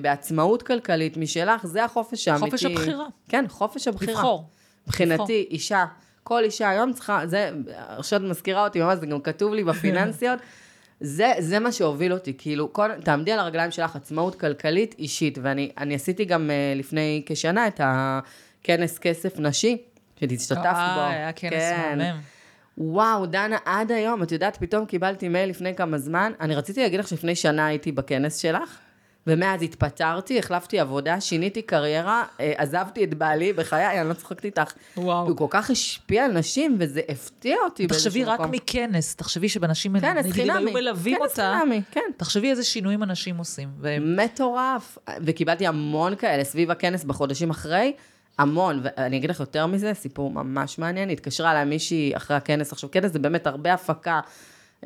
[0.00, 2.50] בעצמאות כלכלית משלך, זה החופש האמיתי.
[2.50, 3.06] חופש הבחירה.
[3.28, 4.12] כן, חופש הבחירה.
[4.12, 4.48] לבחור.
[4.86, 5.50] מבחינתי, לבחור.
[5.50, 5.84] אישה,
[6.22, 10.38] כל אישה היום צריכה, זה, עכשיו את מזכירה אותי ממש, זה גם כתוב לי בפיננסיות,
[11.00, 15.70] זה, זה מה שהוביל אותי, כאילו, כל, תעמדי על הרגליים שלך, עצמאות כלכלית אישית, ואני
[15.78, 19.82] אני עשיתי גם uh, לפני כשנה את הכנס כסף נשי,
[20.20, 21.00] שהשתתפת בו.
[21.00, 21.98] אה, היה כנס כן.
[21.98, 22.33] מהמם.
[22.78, 27.00] וואו, דנה, עד היום, את יודעת, פתאום קיבלתי מייל לפני כמה זמן, אני רציתי להגיד
[27.00, 28.78] לך שלפני שנה הייתי בכנס שלך,
[29.26, 34.72] ומאז התפטרתי, החלפתי עבודה, שיניתי קריירה, אה, עזבתי את בעלי, בחיי, אני לא צוחקת איתך.
[34.96, 35.26] וואו.
[35.28, 38.52] הוא כל כך השפיע על נשים, וזה הפתיע אותי תחשבי רק מקום.
[38.52, 40.70] מכנס, תחשבי שבנשים, כנס נגיד, אם חינמי.
[40.70, 42.00] היו מלווים כנס אותה, חינמי, כן.
[42.16, 43.68] תחשבי איזה שינויים אנשים עושים.
[43.80, 44.98] והם- מטורף.
[45.20, 47.92] וקיבלתי המון כאלה סביב הכנס בחודשים אחרי,
[48.38, 48.80] המון.
[48.82, 51.10] ואני אגיד לך יותר מזה, סיפור ממש מעניין.
[51.10, 52.72] התקשרה אליי מישהי אחרי הכנס.
[52.72, 54.20] עכשיו, כנס זה באמת הרבה הפקה,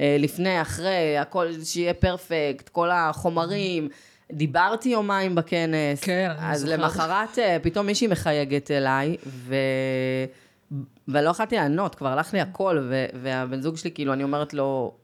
[0.00, 3.88] אה, לפני, אחרי, הכל שיהיה פרפקט, כל החומרים.
[4.32, 6.00] דיברתי יומיים בכנס.
[6.00, 6.64] כן, אז.
[6.64, 9.54] למחרת אה, פתאום מישהי מחייגת אליי, ו...
[11.08, 13.06] ולא יכולתי לענות, כבר הלך לי הכל, ו...
[13.22, 14.94] והבן זוג שלי, כאילו, אני אומרת לו,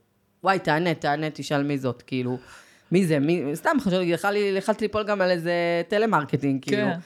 [0.45, 2.39] וואי, תענה, תענה, תשאל מי זאת, כאילו,
[2.93, 4.05] מי זה, מי, סתם חשבתי,
[4.57, 5.53] יכלתי ליפול גם על איזה
[5.89, 6.83] טלמרקטינג, כאילו.
[6.83, 6.99] כן.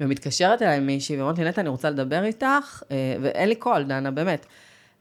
[0.00, 4.10] ומתקשרת אליי מישהי, ואומרת לי, נטע, אני רוצה לדבר איתך, אה, ואין לי קול, דנה,
[4.10, 4.46] באמת.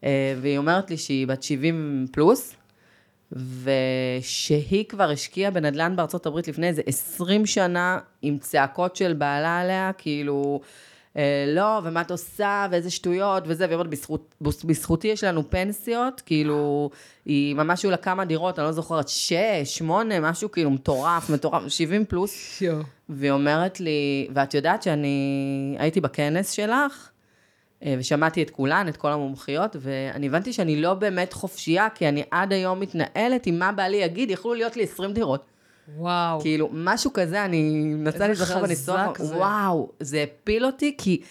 [0.04, 2.56] אה, והיא אומרת לי שהיא בת 70 פלוס,
[3.32, 9.92] ושהיא כבר השקיעה בנדל"ן בארצות הברית לפני איזה 20 שנה, עם צעקות של בעלה עליה,
[9.98, 10.62] כאילו,
[11.47, 16.89] לא, ומה את עושה, ואיזה שטויות, וזה, והיא אומרת, "בזכות- בזכותי יש לנו פנסיות, כאילו,
[17.25, 19.34] היא ממש היו לה כמה דירות, אני לא זוכרת, שש,
[19.65, 22.58] שמונה, משהו כאילו מטורף, מטורף, 70 פלוס.
[23.10, 25.17] והיא אומרת לי, ואת יודעת שאני
[25.80, 27.10] הייתי בכנס שלך,
[27.86, 32.23] אה, ושמעתי את כולן, את כל המומחיות, ואני הבנתי שאני לא באמת חופשייה, כי אני
[32.32, 35.45] עד היום מתנהלת עם מה בעלי יגיד, יכלו להיות לי 20 דירות.
[35.95, 36.39] וואו.
[36.41, 37.62] כאילו, משהו כזה, אני
[37.95, 39.17] מנסה להיזכר בניסוח.
[39.19, 41.21] וואו, זה הפיל אותי, כי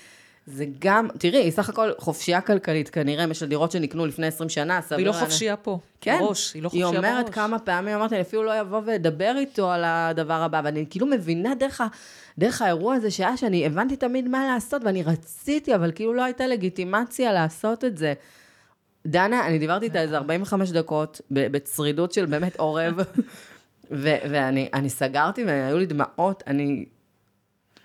[0.46, 4.48] זה גם, תראי, היא סך הכל חופשייה כלכלית, כנראה, יש לה דירות שנקנו לפני 20
[4.48, 4.96] שנה, סביר.
[4.96, 5.78] והיא לא להניח- חופשייה פה.
[6.00, 6.18] כן.
[6.20, 7.04] בראש, היא לא חופשייה היא בראש.
[7.10, 11.06] אומרת כמה פעמים, אמרתי, אני אפילו לא אבוא ואדבר איתו על הדבר הבא, ואני כאילו
[11.06, 11.86] מבינה דרך, ה,
[12.38, 16.46] דרך האירוע הזה שהיה, שאני הבנתי תמיד מה לעשות, ואני רציתי, אבל כאילו לא הייתה
[16.46, 18.14] לגיטימציה לעשות את זה.
[19.06, 22.94] דנה, אני דיברתי איתה איזה 45 דקות, בצרידות של באמת עורב,
[23.90, 26.84] ואני אני סגרתי, והיו לי דמעות, אני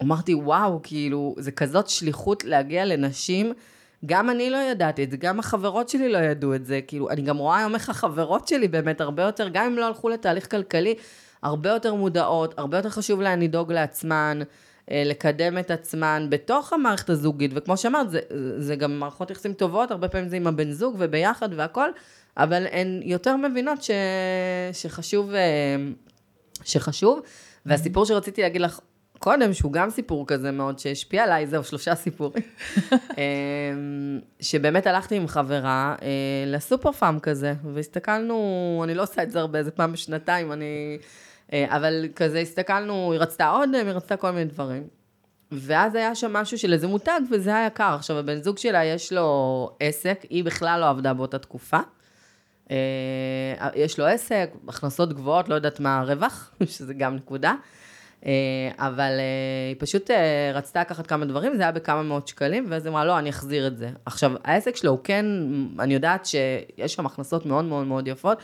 [0.02, 3.54] אמרתי, וואו, כאילו, זה כזאת שליחות להגיע לנשים.
[4.06, 6.80] גם אני לא ידעתי את זה, גם החברות שלי לא ידעו את זה.
[6.88, 10.10] כאילו, אני גם רואה היום איך החברות שלי באמת הרבה יותר, גם אם לא הלכו
[10.10, 10.96] לתהליך כלכלי,
[11.44, 14.40] הרבה יותר מודעות, הרבה יותר חשוב להן לדאוג לעצמן,
[14.92, 17.52] אה, לקדם את עצמן בתוך המערכת הזוגית.
[17.56, 18.20] וכמו שאמרת, זה,
[18.58, 21.90] זה גם מערכות יחסים טובות, הרבה פעמים זה עם הבן זוג וביחד והכל,
[22.38, 23.92] אבל הן יותר מבינות ש,
[24.74, 25.76] שחשוב, אה,
[26.64, 27.20] שחשוב.
[27.66, 28.80] והסיפור שרציתי להגיד לך
[29.22, 32.44] קודם, שהוא גם סיפור כזה מאוד שהשפיע עליי, זהו, שלושה סיפורים.
[32.92, 36.08] אמ, שבאמת הלכתי עם חברה אה,
[36.48, 40.98] לסופר פארם כזה, והסתכלנו, אני לא עושה את זה הרבה, איזה פעם בשנתיים, אני...
[41.54, 44.88] אה, אבל כזה הסתכלנו, היא רצתה עוד, היא רצתה כל מיני דברים.
[45.52, 47.96] ואז היה שם משהו של איזה מותג, וזה היה יקר.
[47.96, 51.80] עכשיו, הבן זוג שלה, יש לו עסק, היא בכלל לא עבדה באותה תקופה.
[52.72, 57.54] אה, יש לו עסק, הכנסות גבוהות, לא יודעת מה הרווח, שזה גם נקודה.
[58.26, 58.32] אה,
[58.78, 60.10] אבל אה, היא פשוט
[60.54, 63.68] רצתה לקחת כמה דברים, זה היה בכמה מאות שקלים, ואז היא אמרה, לא, אני אחזיר
[63.68, 63.90] את זה.
[64.06, 65.26] עכשיו, העסק שלו הוא כן,
[65.80, 68.38] אני יודעת שיש שם הכנסות מאוד מאוד מאוד יפות,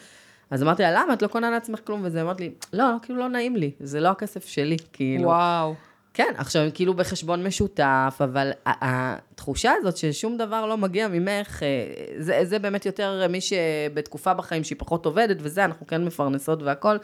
[0.51, 1.13] אז אמרתי לה, למה?
[1.13, 2.01] את לא קונה לעצמך כלום?
[2.03, 5.23] וזה אמרת לי, לא, כאילו לא נעים לי, זה לא הכסף שלי, כאילו.
[5.23, 5.75] וואו.
[6.17, 11.67] כן, עכשיו הם כאילו בחשבון משותף, אבל התחושה הזאת ששום דבר לא מגיע ממך, אה,
[12.19, 16.97] זה, זה באמת יותר מי שבתקופה בחיים שהיא פחות עובדת וזה, אנחנו כן מפרנסות והכל.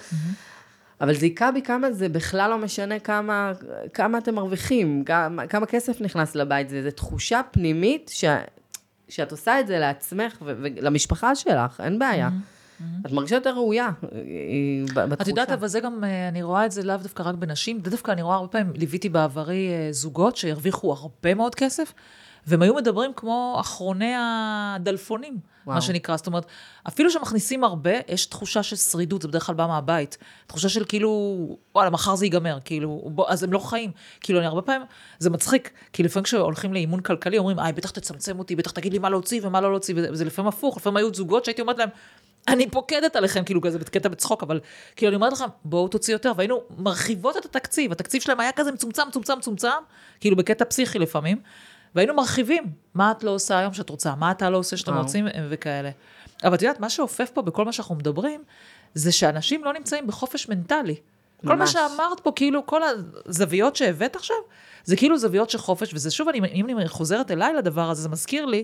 [1.01, 3.51] אבל זה היכה בי כמה זה בכלל לא משנה כמה,
[3.93, 8.25] כמה אתם מרוויחים, כמה, כמה כסף נכנס לבית, זה, זה תחושה פנימית ש,
[9.09, 12.29] שאת עושה את זה לעצמך ולמשפחה שלך, אין בעיה.
[13.05, 13.89] את מרגישה יותר ראויה אה,
[14.93, 15.21] בתחושה.
[15.21, 18.11] את יודעת, אבל זה גם, אה, אני רואה את זה לאו דווקא רק בנשים, דווקא
[18.11, 21.93] אני רואה הרבה פעמים, ליוויתי בעברי אה, זוגות שהרוויחו הרבה מאוד כסף,
[22.47, 25.75] והם היו מדברים כמו אחרוני הדלפונים, וואו.
[25.75, 26.17] מה שנקרא.
[26.17, 26.45] זאת אומרת,
[26.87, 30.17] אפילו שמכניסים הרבה, יש תחושה של שרידות, זה בדרך כלל בא מהבית.
[30.47, 31.09] תחושה של כאילו,
[31.75, 33.91] וואלה, מחר זה ייגמר, כאילו, בוא, אז הם לא חיים.
[34.21, 34.87] כאילו, אני הרבה פעמים,
[35.19, 38.99] זה מצחיק, כי לפעמים כשהולכים לאימון כלכלי, אומרים, איי, בטח תצמצם אותי, בטח תגיד לי
[38.99, 41.89] מה להוציא ומה לא להוציא, וזה לפעמים הפוך, לפעמים היו זוגות שהייתי אומרת להם,
[42.47, 44.59] אני פוקדת עליכם, כאילו כזה בקטע בצחוק, אבל
[44.95, 48.71] כאילו אני אומרת לכם, בואו תוציא יותר, והיינו מרחיבות את התקציב, התקציב שלהם היה כזה
[48.71, 49.67] מצומצם, מצומצם, מצומצם,
[50.19, 51.39] כאילו בקטע פסיכי לפעמים,
[51.95, 55.27] והיינו מרחיבים, מה את לא עושה היום שאת רוצה, מה אתה לא עושה שאתם רוצים,
[55.49, 55.89] וכאלה.
[56.43, 58.43] אבל את יודעת, מה שאופף פה בכל מה שאנחנו מדברים,
[58.93, 60.95] זה שאנשים לא נמצאים בחופש מנטלי.
[61.43, 61.51] ממש.
[61.51, 62.81] כל מה שאמרת פה, כאילו, כל
[63.25, 64.35] הזוויות שהבאת עכשיו,
[64.83, 68.09] זה כאילו זוויות של חופש, וזה שוב, אני, אם אני חוזרת אליי לדבר הזה, זה
[68.09, 68.63] מזכיר לי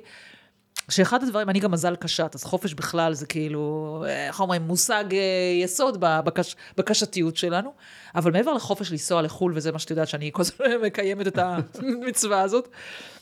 [0.89, 5.19] שאחד הדברים, אני גם מזל קשת, אז חופש בכלל זה כאילו, איך אומרים, מושג אה,
[5.63, 7.73] יסוד בקש, בקשתיות שלנו.
[8.15, 12.41] אבל מעבר לחופש לנסוע לחו"ל, וזה מה שאת יודעת, שאני כל הזמן מקיימת את המצווה
[12.41, 12.69] הזאת.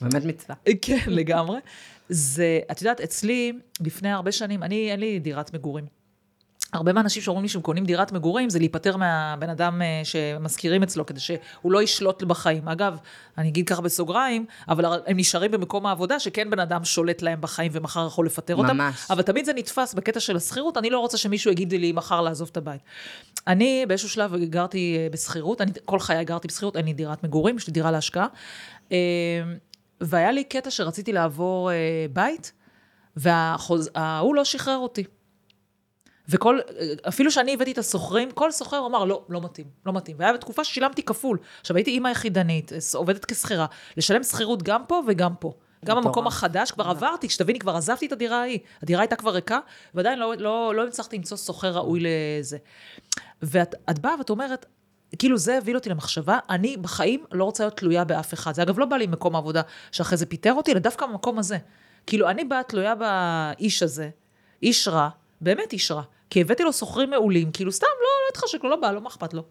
[0.02, 0.56] באמת מצווה.
[0.82, 1.60] כן, לגמרי.
[2.10, 5.86] זה, את יודעת, אצלי, לפני הרבה שנים, אני, אין לי דירת מגורים.
[6.74, 11.06] הרבה מהאנשים שאומרים לי שהם קונים דירת מגורים, זה להיפטר מהבן אדם אה, שמשכירים אצלו,
[11.06, 12.68] כדי שהוא לא ישלוט בחיים.
[12.68, 12.98] אגב,
[13.38, 17.72] אני אגיד ככה בסוגריים, אבל הם נשארים במקום העבודה, שכן בן אדם שולט להם בחיים
[17.76, 18.64] ומחר יכול לפטר ממש.
[18.64, 18.78] אותם.
[18.78, 19.06] ממש.
[19.10, 22.50] אבל תמיד זה נתפס בקטע של השכירות, אני לא רוצה שמישהו יגיד לי מחר לעזוב
[22.52, 22.82] את הבית.
[23.48, 27.58] אני באיזשהו שלב גרתי אה, בשכירות, אני כל חיי גרתי בשכירות, אין לי דירת מגורים,
[27.58, 28.28] יש לי דירה להשקעה.
[28.92, 28.98] אה,
[30.02, 31.72] והיה לי קטע שרציתי לעבור
[32.14, 32.52] בית,
[33.16, 35.04] וההוא לא שחרר אותי.
[36.30, 36.60] וכל,
[37.08, 40.18] אפילו שאני הבאתי את הסוחרים, כל סוחר אמר, לא, לא מתאים, לא מתאים.
[40.20, 41.38] והיה בתקופה ששילמתי כפול.
[41.62, 43.66] עכשיו, הייתי אימא יחידנית, עובדת כשכירה,
[43.98, 45.54] לשלם שכירות גם פה וגם פה.
[45.86, 48.60] גם במקום החדש, כבר עברתי, שתביני, כבר עזבתי את הדירה ההיא.
[48.84, 49.60] הדירה הייתה כבר ריקה,
[49.94, 52.58] ועדיין לא, לא, לא הצלחתי למצוא סוחר ראוי לזה.
[53.42, 54.66] ואת באה ואת אומרת,
[55.20, 58.54] כאילו זה הביא אותי למחשבה, אני בחיים לא רוצה להיות תלויה באף אחד.
[58.56, 59.62] זה אגב לא בא לי ממקום העבודה
[59.92, 61.58] שאחרי זה פיטר אותי, אלא דווקא במקום הזה.
[62.08, 64.10] כאילו, אני באה תלויה באיש הזה,
[64.64, 65.10] איש רע,
[65.42, 66.02] באמת איש רע.
[66.30, 69.10] כי הבאתי לו סוחרים מעולים, כאילו סתם, לא, לא התחשק לו, לא בא לו, מה
[69.10, 69.44] אכפת לו?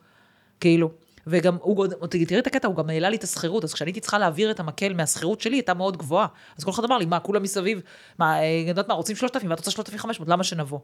[0.61, 0.91] כאילו.
[1.27, 4.19] וגם, הוא, תראי את הקטע, הוא גם העלה לי את השכירות, אז כשאני הייתי צריכה
[4.19, 6.27] להעביר את המקל מהשכירות שלי, הייתה מאוד גבוהה.
[6.59, 7.81] אז כל אחד אמר לי, מה, כולם מסביב,
[8.19, 10.79] מה, אה, אני יודעת מה, רוצים 3,000, ואת רוצה 3,500, למה שנבוא?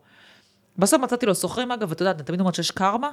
[0.79, 3.11] בסוף מצאתי לו סוחרים, אגב, ואת יודעת, אני תמיד אומרת שיש קרמה,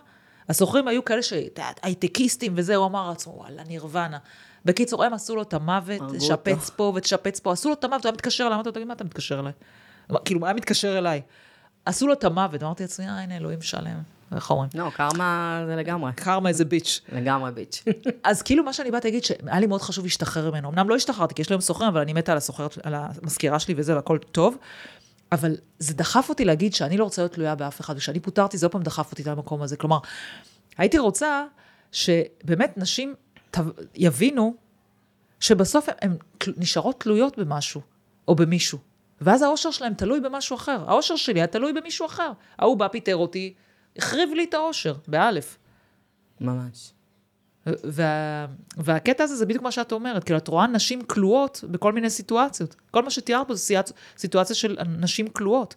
[0.49, 1.33] הסוחרים היו כאלה ש...
[1.81, 4.17] הייטקיסטים וזה, הוא אמר לעצמו, וואלה, נירוונה.
[4.65, 8.09] בקיצור, הם עשו לו את המוות, תשפץ פה ותשפץ פה, עשו לו את המוות, הוא
[8.09, 9.53] היה מתקשר אליי, אמרתי לו, תגיד, מה אתה מתקשר אליי?
[10.25, 11.21] כאילו, הוא היה מתקשר אליי.
[11.85, 14.01] עשו לו את המוות, אמרתי לעצמי, אה, הנה, אלוהים שלם.
[14.35, 14.69] איך אומרים?
[14.75, 16.11] לא, קרמה זה לגמרי.
[16.15, 17.01] קרמה איזה ביץ'.
[17.11, 17.83] לגמרי ביץ'.
[18.23, 20.69] אז כאילו מה שאני באתי להגיד, שהיה לי מאוד חשוב להשתחרר ממנו.
[20.69, 23.59] אמנם לא השתחררתי, כי יש לי היום סוחרים, אבל אני מתה על הסוחרת, על המזכירה
[23.59, 24.57] שלי וזה, והכל טוב.
[25.31, 28.65] אבל זה דחף אותי להגיד שאני לא רוצה להיות תלויה באף אחד, וכשאני פוטרתי, זה
[28.65, 29.77] עוד פעם דחף אותי למקום הזה.
[29.77, 29.97] כלומר,
[30.77, 31.45] הייתי רוצה
[31.91, 33.15] שבאמת נשים
[33.95, 34.55] יבינו
[35.39, 36.17] שבסוף הן
[36.57, 37.81] נשארות תלויות במשהו,
[38.27, 38.79] או במישהו.
[39.21, 40.83] ואז האושר שלהם תלוי במשהו אחר.
[40.87, 42.31] האושר שלי היה תלוי במישהו אחר.
[42.59, 43.53] ההוא בא, פיטר אותי,
[43.97, 45.57] החריב לי את האושר, באלף.
[46.41, 46.93] ממש.
[47.65, 48.45] וה,
[48.77, 52.75] והקטע הזה זה בדיוק מה שאת אומרת, כאילו את רואה נשים כלואות בכל מיני סיטואציות.
[52.91, 53.75] כל מה שתיארת פה זה
[54.17, 55.75] סיטואציה של נשים כלואות.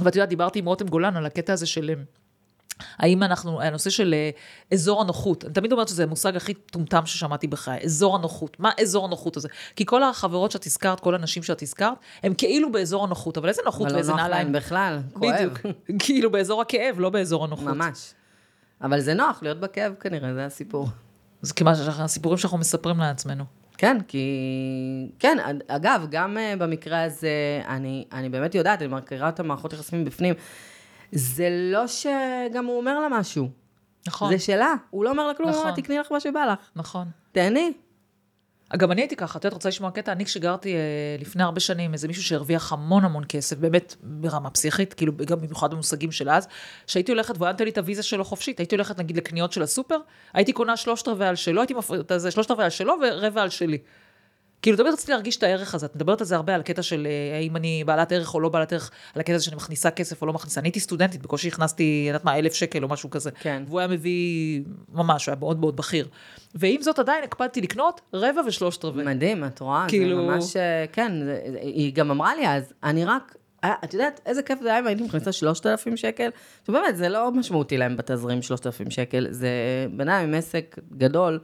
[0.00, 1.90] ואת יודעת, דיברתי עם רותם גולן על הקטע הזה של
[2.98, 4.30] האם אנחנו, הנושא של אה,
[4.72, 8.60] אזור הנוחות, אני תמיד אומרת שזה המושג הכי טומטם ששמעתי בחיי, אזור הנוחות.
[8.60, 9.48] מה אזור הנוחות הזה?
[9.76, 13.62] כי כל החברות שאת הזכרת, כל הנשים שאת הזכרת, הם כאילו באזור הנוחות, אבל איזה
[13.64, 14.30] נוחות ואיזה נעליים.
[14.30, 15.34] אבל לא נוח להם בכלל, כואב.
[15.34, 15.58] בדיוק,
[16.04, 17.68] כאילו באזור הכאב, לא באזור הנוחות.
[17.68, 18.14] ממש.
[18.82, 20.88] אבל זה נוח להיות בכאב כנראה, זה הסיפור.
[21.42, 23.44] זה כמעט הסיפורים שאנחנו מספרים לעצמנו.
[23.78, 24.28] כן, כי...
[25.18, 30.04] כן, אגב, גם אה, במקרה הזה, אני, אני באמת יודעת, אני מכירה את המערכות יחסים
[30.04, 30.34] בפנים.
[31.12, 33.50] זה לא שגם הוא אומר לה משהו.
[34.06, 34.32] נכון.
[34.32, 34.74] זה שלה.
[34.90, 35.74] הוא לא אומר לה כלום, נכון.
[35.74, 36.58] תקני לך מה שבא לך.
[36.76, 37.08] נכון.
[37.32, 37.72] תהני.
[38.76, 40.12] גם אני הייתי ככה, את יודעת, רוצה לשמוע קטע?
[40.12, 40.80] אני כשגרתי אה,
[41.18, 45.70] לפני הרבה שנים, איזה מישהו שהרוויח המון המון כסף, באמת ברמה פסיכית, כאילו גם במיוחד
[45.70, 46.48] במושגים של אז,
[46.86, 49.62] שהייתי הולכת, והוא היה נותן לי את הוויזה שלו חופשית, הייתי הולכת נגיד לקניות של
[49.62, 49.98] הסופר,
[50.34, 51.74] הייתי קונה שלושת רבעי על שלו, הייתי
[52.16, 53.78] זה, שלושת רבעי על שלו ורבע על שלי.
[54.62, 55.86] כאילו, תמיד רציתי להרגיש את הערך הזה.
[55.86, 58.48] את מדברת על זה הרבה, על הקטע של אה, האם אני בעלת ערך או לא
[58.48, 60.60] בעלת ערך, על הקטע שאני מכניסה כסף או לא מכניסה.
[60.60, 63.30] אני הייתי סטודנטית, בקושי הכנסתי, יודעת מה, אלף שקל או משהו כזה.
[63.30, 63.62] כן.
[63.66, 66.08] והוא היה מביא, ממש, הוא היה מאוד מאוד בכיר.
[66.54, 69.04] ועם זאת, עדיין הקפדתי לקנות רבע ושלושת רבעי.
[69.04, 69.86] מדהים, את רואה?
[69.88, 70.16] כאילו...
[70.16, 73.36] זה ממש, אה, כן, זה, היא גם אמרה לי אז, אני רק...
[73.64, 76.30] אה, את יודעת איזה כיף זה היה אם הייתי מכניסה 3,000 שקל?
[76.66, 79.48] שבאמת, זה לא משמעותי להם בתזרים 3,000 שקל, זה
[79.90, 81.40] ביניים עם עסק גדול.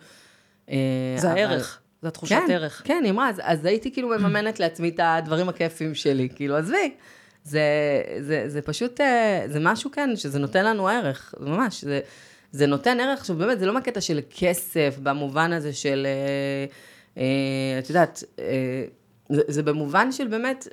[0.69, 0.75] זה
[1.23, 1.39] אבל...
[1.39, 1.81] הערך.
[2.05, 2.83] זו התחושת כן, ערך.
[2.85, 6.95] כן, היא אמרה, אז, אז הייתי כאילו מממנת לעצמי את הדברים הכיפים שלי, כאילו, עזבי.
[7.45, 7.63] זה,
[8.21, 12.01] זה, זה פשוט, אה, זה משהו כן, שזה נותן לנו ערך, ממש, זה,
[12.53, 17.79] זה נותן ערך, עכשיו באמת, זה לא מהקטע של כסף, במובן הזה של, אה, אה,
[17.79, 18.85] את יודעת, אה,
[19.29, 20.69] זה, זה במובן של באמת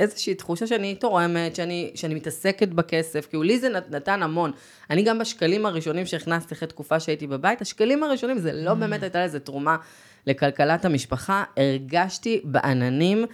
[0.00, 4.52] איזושהי תחושה שאני תורמת, שאני, שאני מתעסקת בכסף, כאילו לי זה נתן המון.
[4.90, 9.24] אני גם בשקלים הראשונים שהכנסתי אחרי תקופה שהייתי בבית, השקלים הראשונים, זה לא באמת הייתה
[9.24, 9.76] לזה תרומה
[10.26, 13.26] לכלכלת המשפחה, הרגשתי בעננים.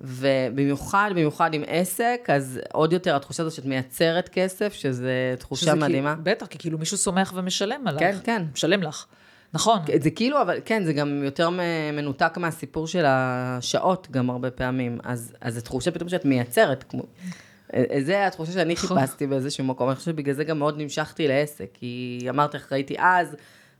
[0.00, 5.74] ובמיוחד, במיוחד עם עסק, אז עוד יותר התחושה הזאת שאת מייצרת כסף, שזה תחושה שזה
[5.74, 6.14] מדהימה.
[6.14, 8.00] כי, בטח, כי כאילו מישהו סומך ומשלם עליך.
[8.00, 8.42] כן, כן.
[8.54, 9.06] משלם לך.
[9.52, 9.78] נכון.
[10.02, 11.50] זה כאילו, אבל כן, זה גם יותר
[11.92, 14.98] מנותק מהסיפור של השעות גם הרבה פעמים.
[15.04, 17.02] אז, אז זו תחושה פתאום שאת מייצרת, כמו...
[18.00, 19.00] זה התחושה שאני נכון.
[19.00, 19.88] חיפשתי באיזשהו מקום.
[19.88, 23.36] אני חושבת שבגלל זה גם מאוד נמשכתי לעסק, כי אמרתי לך, ראיתי אז,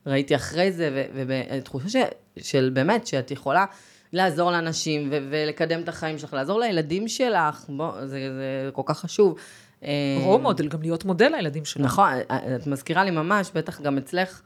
[0.07, 1.97] ראיתי אחרי זה, ותחושה ש,
[2.39, 3.65] של באמת, שאת יכולה
[4.13, 8.99] לעזור לאנשים ו- ולקדם את החיים שלך, לעזור לילדים שלך, בוא, זה, זה כל כך
[8.99, 9.39] חשוב.
[10.23, 11.83] רוב מודל, גם להיות מודל לילדים שלך.
[11.85, 12.09] נכון,
[12.57, 14.43] את מזכירה לי ממש, בטח גם אצלך.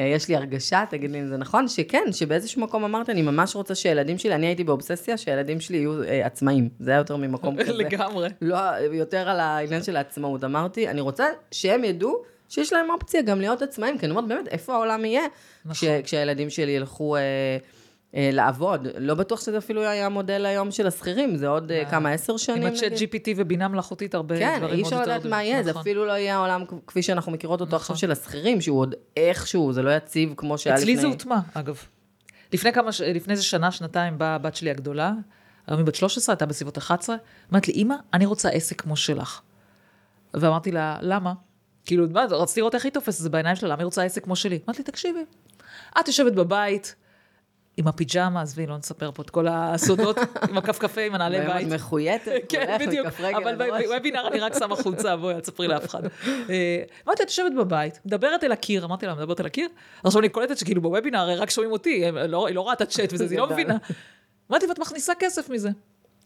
[0.00, 3.56] אה, יש לי הרגשה, תגיד לי אם זה נכון, שכן, שבאיזשהו מקום אמרת, אני ממש
[3.56, 6.68] רוצה שהילדים שלי, אני הייתי באובססיה, שהילדים שלי יהיו אה, עצמאים.
[6.80, 7.72] זה היה יותר ממקום כזה.
[7.72, 8.28] לגמרי.
[8.42, 8.56] לא,
[8.92, 10.44] יותר על העניין של העצמאות.
[10.44, 14.48] אמרתי, אני רוצה שהם ידעו שיש להם אופציה גם להיות עצמאים, כי אני אומרת, באמת,
[14.48, 15.22] איפה העולם יהיה?
[15.64, 15.88] נכון.
[16.04, 17.16] כשהילדים שלי ילכו...
[17.16, 17.20] אה,
[18.16, 18.88] אה, לעבוד.
[18.98, 22.62] לא בטוח שזה אפילו היה המודל היום של השכירים, זה עוד אה, כמה, עשר שנים
[22.62, 24.96] עם הצ'אט GPT ובינה מלאכותית, הרבה כן, דברים מאוד יותר...
[24.96, 25.80] כן, אי אפשר לדעת מה יהיה, זה נכון.
[25.80, 28.00] אפילו לא יהיה העולם כפי שאנחנו מכירות אותו עכשיו נכון.
[28.00, 30.92] של השכירים, שהוא עוד איכשהו, זה לא יציב כמו שהיה לפני...
[30.92, 31.78] אצלי זה הוטמע, אגב.
[32.52, 35.12] לפני כמה, לפני איזה שנה, שנתיים, באה הבת שלי הגדולה,
[35.66, 37.16] היום היא בת 13, הייתה בסביבות 11,
[37.52, 39.40] אמרת לי, אמא, אני רוצה עסק כמו שלך.
[40.34, 41.32] ואמרתי לה, למה?
[41.86, 44.24] כאילו, מה, רציתי לראות איך היא תופסת את זה בעיניים שלה, למה היא רוצה עסק
[44.24, 44.58] כמו שלי?
[44.66, 45.24] אמרתי לי, תקשיבי,
[46.00, 46.94] את יושבת בבית,
[47.76, 50.16] עם הפיג'מה, עזבי, לא נספר פה את כל הסודות,
[50.50, 51.68] עם הכפכפי, עם הנעלי בית.
[51.68, 53.06] מחויטת, כן, בדיוק,
[53.36, 56.02] אבל בוובינר אני רק שמה חולצה, בואי, אל תספרי לאף אחד.
[56.26, 59.68] אה, אמרתי לה, תשבת בבית, מדברת אל הקיר, אמרתי לה, מדברת אל הקיר,
[60.04, 63.24] עכשיו אני קולטת שכאילו בוובינר רק שומעים אותי, לא, היא לא רואה את הצ'אט וזה,
[63.30, 63.76] היא לא מבינה.
[64.50, 65.70] אמרתי, ואת מכניסה כסף מזה.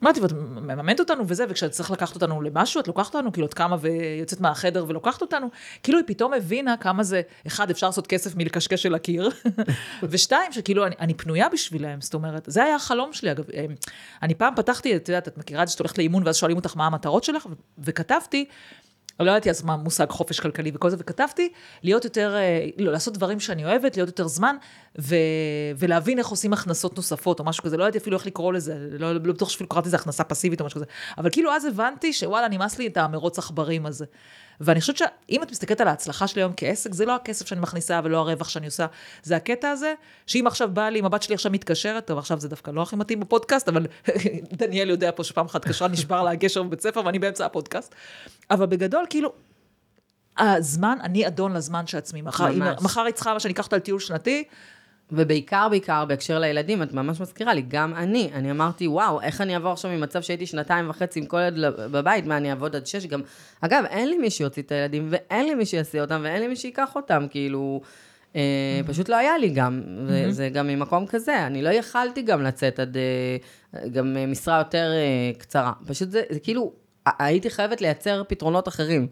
[0.03, 3.55] אמרתי, ואת מממנת אותנו וזה, וכשאת צריך לקחת אותנו למשהו, את לוקחת אותנו, כאילו את
[3.55, 5.47] קמה ויוצאת מהחדר ולוקחת אותנו,
[5.83, 9.31] כאילו היא פתאום הבינה כמה זה, אחד, אפשר לעשות כסף מלקשקש של הקיר,
[10.11, 13.45] ושתיים, שכאילו אני, אני פנויה בשבילם, זאת אומרת, זה היה החלום שלי, אגב.
[13.55, 13.65] אה,
[14.23, 16.77] אני פעם פתחתי, את יודעת, את מכירה את זה שאת הולכת לאימון ואז שואלים אותך
[16.77, 17.47] מה המטרות שלך,
[17.79, 18.45] וכתבתי,
[19.25, 21.53] לא ידעתי אז מה מושג חופש כלכלי וכל זה, וכתבתי
[21.83, 24.57] להיות יותר, אה, לא, לעשות דברים שאני אוהבת, להיות יותר זמן,
[25.01, 25.15] ו,
[25.79, 29.13] ולהבין איך עושים הכנסות נוספות או משהו כזה, לא ידעתי אפילו איך לקרוא לזה, לא,
[29.13, 30.87] לא בטוח שאפילו קראתי לזה הכנסה פסיבית או משהו כזה,
[31.19, 34.05] אבל כאילו אז הבנתי שוואלה, נמאס לי את המרוץ עכברים הזה.
[34.61, 38.01] ואני חושבת שאם את מסתכלת על ההצלחה שלי היום כעסק, זה לא הכסף שאני מכניסה
[38.05, 38.87] ולא הרווח שאני עושה,
[39.23, 39.95] זה הקטע הזה,
[40.27, 42.97] שאם עכשיו בא לי, אם הבת שלי עכשיו מתקשרת, טוב, עכשיו זה דווקא לא הכי
[42.97, 43.87] מתאים בפודקאסט, אבל
[44.59, 47.95] דניאל יודע פה שפעם אחת קשרה, נשבר לה הגשר בבית ספר ואני באמצע הפודקאסט.
[48.51, 49.33] אבל בגדול, כאילו,
[50.39, 52.23] הזמן, אני אדון לזמן שעצמי.
[52.23, 52.49] מחר,
[52.81, 54.45] מחר היא צריכה, שאני אקח אותה לטיול שנתי,
[55.13, 59.55] ובעיקר, בעיקר, בהקשר לילדים, את ממש מזכירה לי, גם אני, אני אמרתי, וואו, איך אני
[59.55, 63.07] אעבור עכשיו ממצב שהייתי שנתיים וחצי עם כל ילד בבית, מה, אני אעבוד עד שש?
[63.07, 63.21] גם,
[63.61, 66.57] אגב, אין לי מי שיוציא את הילדים, ואין לי מי שיעשה אותם, ואין לי מי
[66.57, 67.81] שיקח אותם, כאילו,
[68.37, 68.89] אה, mm-hmm.
[68.89, 70.31] פשוט לא היה לי גם, mm-hmm.
[70.31, 75.39] זה גם ממקום כזה, אני לא יכלתי גם לצאת עד, אה, גם משרה יותר אה,
[75.39, 75.73] קצרה.
[75.87, 76.73] פשוט זה, זה כאילו,
[77.19, 79.07] הייתי חייבת לייצר פתרונות אחרים,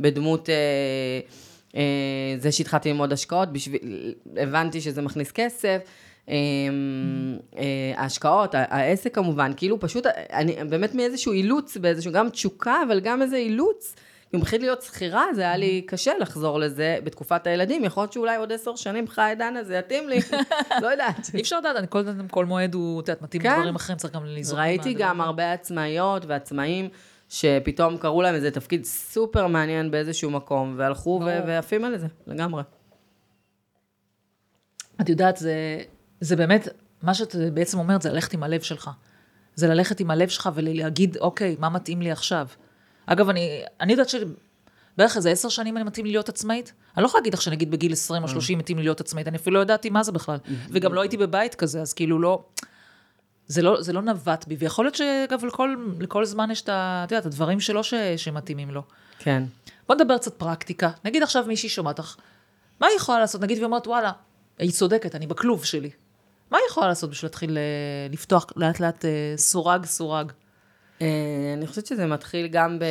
[0.00, 0.48] בדמות...
[0.48, 1.55] אה, אה,
[2.38, 5.78] זה שהתחלתי ללמוד השקעות, בשביל, הבנתי שזה מכניס כסף.
[6.28, 6.34] אה,
[7.58, 13.22] אה, ההשקעות, העסק כמובן, כאילו פשוט, אני באמת מאיזשהו אילוץ, באיזשהו גם תשוקה, אבל גם
[13.22, 13.94] איזה אילוץ.
[14.34, 17.84] אם התחיל להיות שכירה, זה היה לי קשה לחזור לזה בתקופת הילדים.
[17.84, 20.18] יכול להיות שאולי עוד עשר שנים חי דנה, זה יתאים לי,
[20.82, 21.30] לא יודעת.
[21.34, 23.52] אי אפשר לדעת, כל, כל מועד הוא, את יודעת, מתאים כן.
[23.52, 24.60] לדברים אחרים, צריך גם לזרוק.
[24.60, 26.88] ראיתי גם הרבה עצמאיות ועצמאים.
[27.28, 32.62] שפתאום קראו להם איזה תפקיד סופר מעניין באיזשהו מקום, והלכו ועפים על זה, לגמרי.
[35.00, 35.82] את יודעת, זה,
[36.20, 36.68] זה באמת,
[37.02, 38.90] מה שאת בעצם אומרת, זה ללכת עם הלב שלך.
[39.54, 42.46] זה ללכת עם הלב שלך ולהגיד, אוקיי, מה מתאים לי עכשיו?
[43.06, 46.72] אגב, אני, אני יודעת שבערך איזה עשר שנים אני מתאים לי להיות עצמאית.
[46.96, 49.36] אני לא יכולה להגיד לך שנגיד בגיל 20 או 30 מתאים לי להיות עצמאית, אני
[49.36, 50.38] אפילו לא ידעתי מה זה בכלל.
[50.70, 52.44] וגם לא הייתי בבית כזה, אז כאילו לא...
[53.46, 57.12] זה לא, זה לא נווט בי, ויכול להיות שאגב לכל, לכל זמן יש את, את
[57.12, 58.82] יודעת, הדברים שלו ש, שמתאימים לו.
[59.18, 59.42] כן.
[59.88, 60.90] בוא נדבר קצת פרקטיקה.
[61.04, 62.16] נגיד עכשיו מישהי שומעת לך,
[62.80, 63.40] מה היא יכולה לעשות?
[63.40, 64.12] נגיד והיא אומרת, וואלה,
[64.58, 65.90] היא צודקת, אני בכלוב שלי.
[66.50, 67.62] מה היא יכולה לעשות בשביל להתחיל אה,
[68.10, 70.32] לפתוח לאט לאט אה, סורג סורג?
[71.02, 71.06] אה,
[71.56, 72.84] אני חושבת שזה מתחיל גם ב...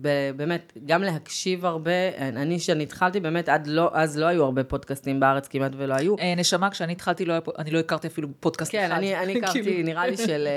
[0.00, 0.08] ב...
[0.36, 2.18] באמת, גם להקשיב הרבה.
[2.18, 6.16] אני, כשאני התחלתי, באמת, עד לא, אז לא היו הרבה פודקאסטים בארץ, כמעט ולא היו.
[6.18, 8.98] אה, נשמה, כשאני התחלתי, לא היה, אני לא הכרתי אפילו פודקאסט כן, אחד.
[8.98, 9.86] אני, אני הכרתי, כאילו.
[9.86, 10.48] נראה לי של...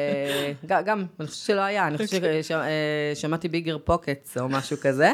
[0.70, 2.30] אה, גם, אני חושבת שלא היה, אני חושבת
[3.16, 5.12] ששמעתי ביגר פוקטס או משהו כזה.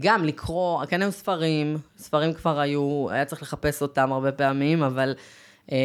[0.00, 5.14] גם לקרוא, כן היו ספרים, ספרים כבר היו, היה צריך לחפש אותם הרבה פעמים, אבל
[5.72, 5.76] אה,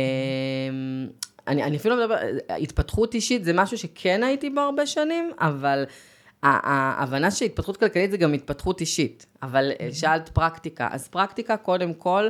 [1.47, 2.15] אני, אני אפילו מדבר,
[2.49, 5.85] התפתחות אישית זה משהו שכן הייתי בו הרבה שנים, אבל
[6.43, 9.25] ההבנה שהתפתחות כלכלית זה גם התפתחות אישית.
[9.43, 12.29] אבל אה, שאלת פרקטיקה, אז פרקטיקה קודם כל,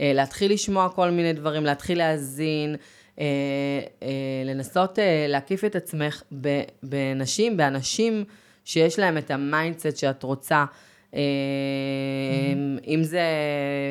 [0.00, 2.76] אה, להתחיל לשמוע כל מיני דברים, להתחיל להאזין,
[3.20, 3.26] אה,
[4.44, 4.98] לנסות
[5.28, 6.22] להקיף את עצמך
[6.82, 8.24] בנשים, באנשים
[8.64, 10.64] שיש להם את ה mindset שאת רוצה.
[11.14, 11.20] אה,
[12.86, 13.22] אם זה,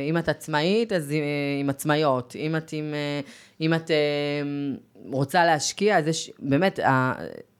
[0.10, 1.18] אם את עצמאית, אז אה,
[1.60, 2.36] עם עצמאיות.
[2.36, 3.20] אם את, עם, אה,
[3.62, 3.96] אם את אה,
[5.12, 6.80] רוצה להשקיע, אז יש, באמת,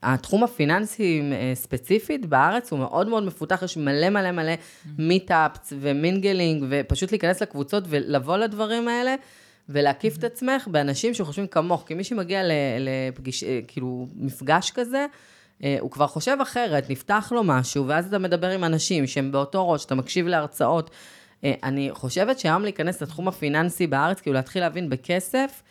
[0.02, 1.22] התחום הפיננסי
[1.54, 4.52] ספציפית בארץ הוא מאוד מאוד מפותח, יש מלא מלא מלא
[4.98, 9.14] meetups ו mingling, ופשוט להיכנס לקבוצות ולבוא לדברים האלה.
[9.68, 12.42] ולהקיף את עצמך באנשים שחושבים כמוך, כי מי שמגיע
[12.78, 15.06] לפגיש, כאילו, מפגש כזה,
[15.80, 19.84] הוא כבר חושב אחרת, נפתח לו משהו, ואז אתה מדבר עם אנשים שהם באותו ראש,
[19.84, 20.90] אתה מקשיב להרצאות.
[21.44, 25.62] אה, אני חושבת שהיום להיכנס לתחום הפיננסי בארץ, כאילו להתחיל להבין בכסף,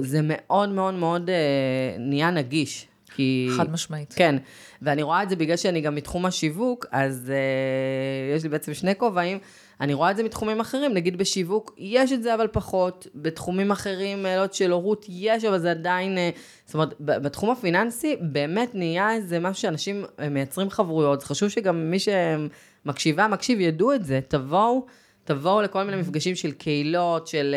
[0.00, 2.86] זה מאוד מאוד מאוד אה, נהיה נגיש.
[3.14, 3.48] כי...
[3.56, 4.14] חד משמעית.
[4.16, 4.36] כן,
[4.82, 8.94] ואני רואה את זה בגלל שאני גם מתחום השיווק, אז uh, יש לי בעצם שני
[8.96, 9.38] כובעים.
[9.80, 14.22] אני רואה את זה מתחומים אחרים, נגיד בשיווק, יש את זה אבל פחות, בתחומים אחרים,
[14.22, 16.30] לא יודעת, של הורות יש, אבל זה עדיין, אה,
[16.66, 21.96] זאת אומרת, בתחום הפיננסי באמת נהיה איזה משהו שאנשים אה, מייצרים חברויות, חשוב שגם מי
[21.98, 24.86] שמקשיבה, מקשיב, ידעו את זה, תבואו,
[25.24, 27.54] תבואו לכל מיני מפגשים של קהילות, של...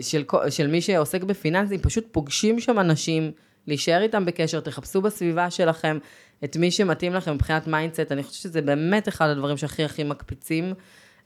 [0.00, 3.32] של, כל- של מי שעוסק בפיננסים, פשוט פוגשים שם אנשים,
[3.66, 5.98] להישאר איתם בקשר, תחפשו בסביבה שלכם
[6.44, 10.74] את מי שמתאים לכם מבחינת mindset, אני חושבת שזה באמת אחד הדברים שהכי הכי מקפיצים.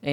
[0.05, 0.11] אה,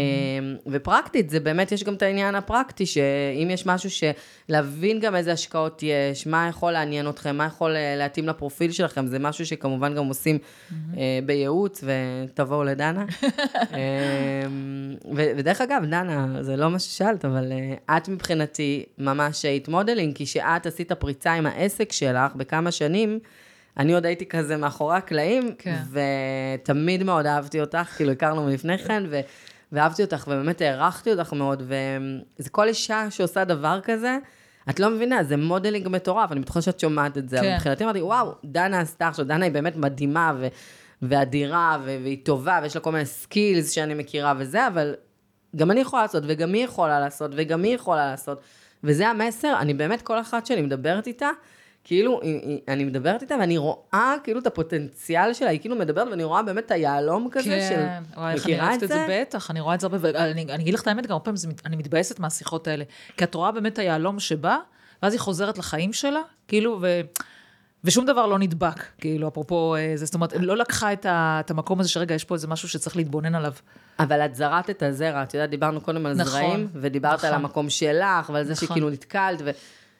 [0.68, 5.84] ופרקטית, זה באמת, יש גם את העניין הפרקטי, שאם יש משהו שלהבין גם איזה השקעות
[5.84, 10.06] יש, מה יכול לעניין אתכם, מה יכול אה, להתאים לפרופיל שלכם, זה משהו שכמובן גם
[10.06, 10.38] עושים
[10.98, 13.06] אה, בייעוץ, ותבואו לדנה.
[15.16, 20.16] ו- ודרך אגב, דנה, זה לא מה ששאלת, אבל אה, את מבחינתי ממש היית modeling,
[20.16, 23.20] כי כשאת עשית פריצה עם העסק שלך בכמה שנים,
[23.78, 25.78] אני עוד הייתי כזה מאחורי הקלעים, כן.
[25.92, 29.20] ותמיד מאוד אהבתי אותך, כאילו הכרנו מלפני כן, ו-
[29.74, 31.64] ואהבתי אותך, ובאמת הערכתי אותך מאוד,
[32.40, 34.18] וזה כל אישה שעושה דבר כזה,
[34.70, 37.56] את לא מבינה, זה modeling מטורף, אני בטוחה שאת שומעת את זה, אבל כן.
[37.56, 40.48] מבחינתי אמרתי, וואו, דנה עשתה עכשיו, דנה היא באמת מדהימה, ו-
[41.02, 44.96] ואדירה, ו- והיא טובה, ויש לה כל מיני סקילס שאני מכירה וזה, אבל
[45.56, 48.42] גם אני יכולה לעשות, וגם היא יכולה לעשות, וגם היא יכולה לעשות.
[48.84, 51.30] וזה המסר, אני באמת, כל אחת שאני מדברת איתה,
[51.84, 56.08] כאילו, היא- היא- אני מדברת איתה ואני רואה כאילו את הפוטנציאל שלה, היא כאילו מדברת
[56.08, 57.76] ואני רואה באמת את היהלום כזה של...
[57.76, 59.06] כן, וואי, איך אני אוהבת את זה?
[59.10, 61.40] בטח, אני רואה את זה הרבה, ואני אני אגיד לך את האמת, גם הרבה פעמים
[61.66, 62.84] אני מתבאסת מהשיחות האלה.
[63.18, 64.58] כי את רואה באמת את היהלום שבא,
[65.04, 67.02] ואז היא חוזרת לחיים שלה, כאילו, ו...
[67.84, 71.52] ושום דבר לא נדבק, כאילו, אפרופו אה, זה, זאת אומרת, לא לקחה את, ה, את
[71.52, 73.54] המקום הזה שרגע, יש פה איזה משהו שצריך להתבונן עליו.
[74.00, 77.30] אבל את זרעת את הזרע, את יודעת, דיברנו קודם על נכון, זרעים, ודיברת נכון.
[77.30, 78.68] על המקום שלך, ועל זה נכון.
[78.68, 79.52] שכאילו נתקלת, ו...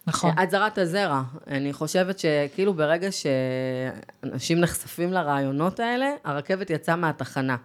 [0.08, 0.32] נכון.
[0.44, 1.24] את זרעת הזרע.
[1.48, 7.56] אני חושבת שכאילו ברגע שאנשים נחשפים לרעיונות האלה, הרכבת יצאה מהתחנה.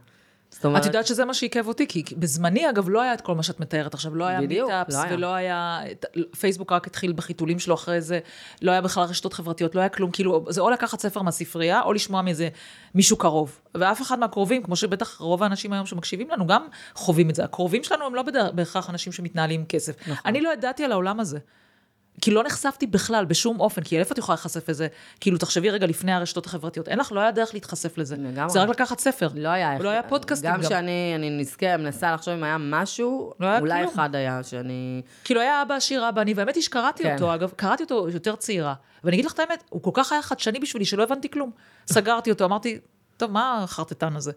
[0.50, 3.34] זאת אומרת, את יודעת שזה מה שעיכב אותי, כי בזמני, אגב, לא היה את כל
[3.34, 5.14] מה שאת מתארת עכשיו, לא היה מיטאפס, לא היה.
[5.14, 5.80] ולא היה,
[6.40, 8.18] פייסבוק רק התחיל בחיתולים שלו אחרי זה,
[8.62, 11.92] לא היה בכלל רשתות חברתיות, לא היה כלום, כאילו, זה או לקחת ספר מהספרייה, או
[11.92, 12.48] לשמוע מאיזה
[12.94, 13.60] מישהו קרוב.
[13.74, 17.44] ואף אחד מהקרובים, כמו שבטח רוב האנשים היום שמקשיבים לנו, גם חווים את זה.
[17.44, 18.22] הקרובים שלנו הם לא
[18.52, 20.08] בהכרח אנשים שמתנהלים עם כסף.
[20.08, 20.16] נכון.
[20.26, 21.38] אני לא ידעתי על העולם הזה.
[22.20, 24.86] כי לא נחשפתי בכלל, בשום אופן, כי איפה את יכולה להיחשף לזה?
[25.20, 28.16] כאילו, תחשבי רגע לפני הרשתות החברתיות, אין לך, לא היה דרך להתחשף לזה.
[28.16, 28.50] לגמרי.
[28.50, 29.28] זה רק לקחת ספר.
[29.34, 29.82] לא היה איך.
[29.82, 30.66] לא היה פודקאסטים גם גם.
[30.66, 33.94] כשאני אני נזכה, מנסה לחשוב אם היה משהו, לא היה אולי כלום.
[33.94, 35.02] אחד היה שאני...
[35.24, 37.14] כאילו היה אבא עשיר, אבא אני, והאמת היא שקראתי כן.
[37.14, 38.74] אותו, אגב, קראתי אותו יותר צעירה.
[39.04, 41.50] ואני אגיד לך את האמת, הוא כל כך היה חדשני בשבילי, שלא הבנתי כלום.
[41.86, 42.78] סגרתי אותו, אמרתי,
[43.16, 44.32] טוב, מה החרטטן הזה?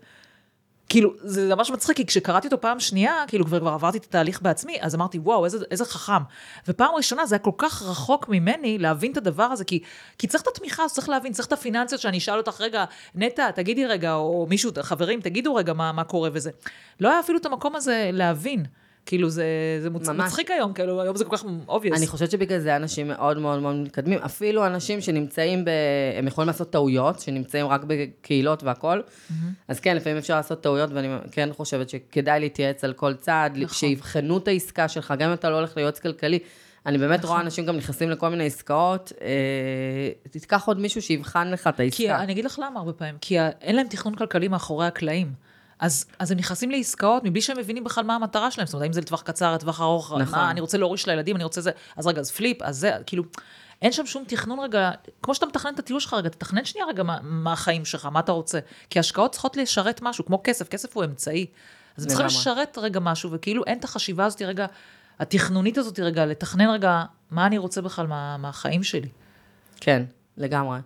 [0.92, 4.42] כאילו, זה ממש מצחיק, כי כשקראתי אותו פעם שנייה, כאילו כבר, כבר עברתי את התהליך
[4.42, 6.24] בעצמי, אז אמרתי, וואו, איזה, איזה חכם.
[6.68, 9.80] ופעם ראשונה זה היה כל כך רחוק ממני להבין את הדבר הזה, כי,
[10.18, 12.86] כי צריך את התמיכה, צריך להבין, צריך את הפיננסיות, שאני אשאל אותך, רגע,
[13.16, 16.52] נטע, תגידי רגע, או מישהו, חברים, תגידו רגע מה, מה קורה וזה.
[17.00, 18.66] לא היה אפילו את המקום הזה להבין.
[19.06, 19.46] כאילו, זה,
[19.82, 20.10] זה מוצ...
[20.10, 20.28] ממש.
[20.28, 21.96] מצחיק היום, כאילו, היום זה כל כך obvious.
[21.96, 24.20] אני חושבת שבגלל זה אנשים מאוד מאוד מאוד מתקדמים.
[24.20, 25.70] אפילו אנשים שנמצאים ב...
[26.18, 29.04] הם יכולים לעשות טעויות, שנמצאים רק בקהילות והכול.
[29.68, 33.68] אז כן, לפעמים אפשר לעשות טעויות, ואני כן חושבת שכדאי להתייעץ על כל צעד, נכון.
[33.68, 36.40] שיבחנו את העסקה שלך, גם אם אתה לא הולך ליועץ כלכלי.
[36.86, 41.68] אני באמת רואה אנשים גם נכנסים לכל מיני עסקאות, אה, תיקח עוד מישהו שיבחן לך
[41.68, 41.98] את העסקה.
[41.98, 45.34] כי אני אגיד לך למה הרבה פעמים, כי אין להם תכנון כלכלי מאחורי הקלעים.
[45.82, 48.68] אז, אז הם נכנסים לעסקאות מבלי שהם מבינים בכלל מה המטרה שלהם.
[48.68, 50.40] זאת אומרת, האם זה לטווח קצר, לטווח ארוך, נכון.
[50.40, 53.24] מה, אני רוצה להוריש לילדים, אני רוצה זה, אז רגע, אז פליפ, אז זה, כאילו,
[53.82, 54.92] אין שם שום תכנון רגע,
[55.24, 58.20] כמו שאתה מתכנן את הטיול שלך רגע, תתכנן שנייה רגע מה, מה החיים שלך, מה
[58.20, 58.60] אתה רוצה.
[58.90, 61.46] כי השקעות צריכות לשרת משהו, כמו כסף, כסף הוא אמצעי.
[61.98, 62.26] אז הם צריכים.
[62.26, 64.66] לשרת רגע משהו, וכאילו אין את החשיבה הזאת רגע,
[65.20, 69.10] התכנונית הזאת רגע, לתכנן רגע מה אני רוצה בכלל מה, מהחיים שלי.
[69.80, 70.04] כן,
[70.38, 70.80] לגמרי.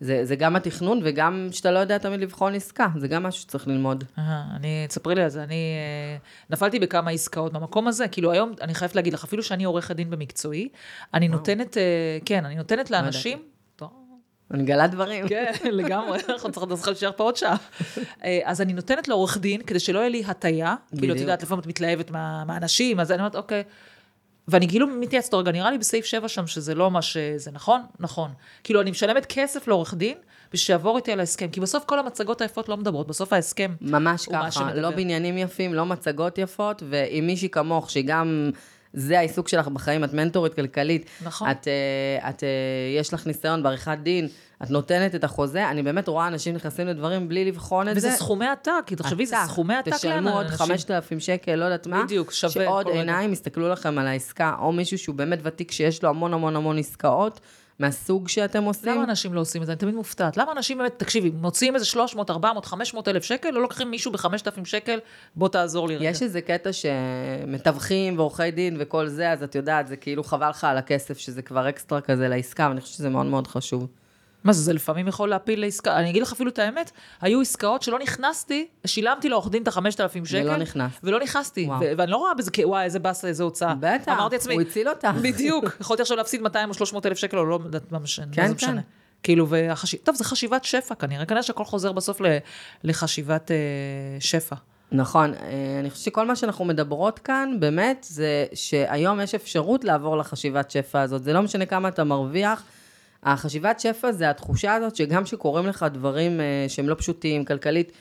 [0.00, 3.68] זה, זה גם התכנון וגם שאתה לא יודע תמיד לבחון עסקה, זה גם משהו שצריך
[3.68, 4.04] ללמוד.
[4.18, 6.16] אה, אני, תספרי לי על זה, אני אה,
[6.50, 10.10] נפלתי בכמה עסקאות במקום הזה, כאילו היום, אני חייבת להגיד לך, אפילו שאני עורכת דין
[10.10, 10.68] במקצועי,
[11.14, 11.82] אני נותנת, אה,
[12.24, 13.38] כן, אני נותנת לאנשים,
[14.54, 15.28] אני מגלה דברים.
[15.28, 17.56] כן, לגמרי, אנחנו צריכים להישאר פה עוד שעה.
[18.44, 21.20] אז אני נותנת לעורך דין, כדי שלא יהיה לי הטיה, כאילו, את.
[21.20, 23.62] יודעת, לפעמים את מתלהבת מה- מהאנשים, אז אני אומרת, אוקיי.
[24.50, 27.80] ואני כאילו מתייעצת, רגע, נראה לי בסעיף 7 שם שזה לא מה שזה, נכון?
[28.00, 28.30] נכון.
[28.64, 30.18] כאילו, אני משלמת כסף לעורך דין,
[30.52, 34.26] בשביל שיעבור איתי על ההסכם, כי בסוף כל המצגות היפות לא מדברות, בסוף ההסכם ממש
[34.26, 34.74] הוא מה ככה.
[34.74, 38.50] לא בניינים יפים, לא מצגות יפות, ועם מישהי כמוך, שגם
[38.92, 41.50] זה העיסוק שלך בחיים, את מנטורית כלכלית, נכון.
[41.50, 42.48] את, אה, את, אה,
[42.98, 44.28] יש לך ניסיון בעריכת דין,
[44.62, 48.08] את נותנת את החוזה, אני באמת רואה אנשים נכנסים לדברים בלי לבחון את זה.
[48.08, 49.36] וזה סכומי עתק, כי תחשבי, זה.
[49.46, 50.66] סכומי עתק תשלמו עוד לאנשים.
[50.66, 52.04] 5,000 שקל, לא יודעת מה.
[52.04, 52.88] בדיוק, שווה שעוד.
[52.88, 56.78] עיניים יסתכלו לכם על העסקה, או מישהו שהוא באמת ותיק, שיש לו המון המון המון
[56.78, 57.40] עסקאות,
[57.80, 58.92] מהסוג שאתם עושים.
[58.92, 59.72] למה אנשים לא עושים את זה?
[59.72, 60.36] אני תמיד מופתעת.
[60.36, 64.64] למה אנשים באמת, תקשיבי, מוציאים איזה 300, 400, 500 אלף שקל, לא לוקחים מישהו ב-5,000
[64.64, 64.98] שקל,
[65.36, 65.96] בוא תעזור לי.
[66.00, 70.64] יש איזה קטע שמתווכים ועורכי דין וכל זה, אז את יודעת, זה כאילו חבל לך
[70.64, 73.86] על הכסף, שזה כבר אקסטרה כזה לעסקה, ואני חושבת שזה מאוד מאוד חשוב.
[74.44, 75.96] מה זה, זה לפעמים יכול להפיל לעסקה.
[75.96, 80.24] אני אגיד לך אפילו את האמת, היו עסקאות שלא נכנסתי, שילמתי לעורך דין את ה-5,000
[80.24, 80.42] שקל.
[80.44, 81.00] ולא נכנסת.
[81.04, 81.66] ולא נכנסתי.
[81.66, 81.80] וואו.
[81.80, 83.74] ו- ואני לא רואה בזה, וואי, איזה באסה, איזה הוצאה.
[83.80, 85.08] בטח, אמרתי לעצמי, הוא הציל אותך.
[85.22, 85.64] בדיוק.
[85.80, 88.26] יכולתי עכשיו להפסיד 200 או 300 אלף שקל, או לא יודעת מה משנה.
[88.32, 88.66] כן, זה כן.
[88.66, 88.80] משנה.
[89.22, 90.00] כאילו, והחשיב...
[90.04, 91.24] טוב, זה חשיבת שפע כנראה.
[91.24, 92.26] כנראה שהכל חוזר בסוף ל...
[92.84, 93.56] לחשיבת אה,
[94.20, 94.56] שפע.
[94.92, 95.40] נכון, אה,
[95.80, 101.00] אני חושבת שכל מה שאנחנו מדברות כאן, באמת, זה שהיום יש אפשרות לעבור לחשיבת שפע
[101.00, 101.24] הזאת.
[101.24, 102.62] זה לא משנה כמה אתה מרוויח.
[103.22, 107.92] החשיבת שפע זה התחושה הזאת שגם שקורים לך דברים אה, שהם לא פשוטים, כלכלית,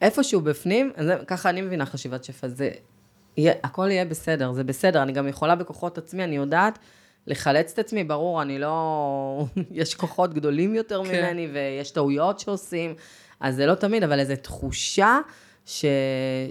[0.00, 2.70] איפשהו בפנים, זה- ככה אני מבינה חשיבת שפע, זה,
[3.36, 6.78] יהיה, הכל יהיה בסדר, זה בסדר, אני גם יכולה בכוחות עצמי, אני יודעת
[7.26, 11.10] לחלץ את עצמי, ברור, אני לא, יש כוחות גדולים יותר כן.
[11.10, 12.94] ממני, ויש טעויות שעושים,
[13.40, 15.18] אז זה לא תמיד, אבל איזו תחושה
[15.66, 15.84] ש,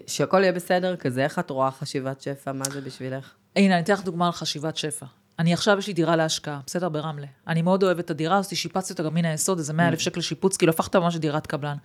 [0.07, 3.33] שהכל יהיה בסדר כזה, איך את רואה חשיבת שפע, מה זה בשבילך?
[3.55, 5.05] הנה, אני אתן לך דוגמה על חשיבת שפע.
[5.39, 6.89] אני עכשיו, יש לי דירה להשקעה, בסדר?
[6.89, 7.27] ברמלה.
[7.47, 10.21] אני מאוד אוהבת את הדירה הזאת, שיפצתי אותה גם מן היסוד, איזה 100 אלף שקל
[10.21, 11.75] שיפוץ, כאילו הפכת ממש לדירת קבלן.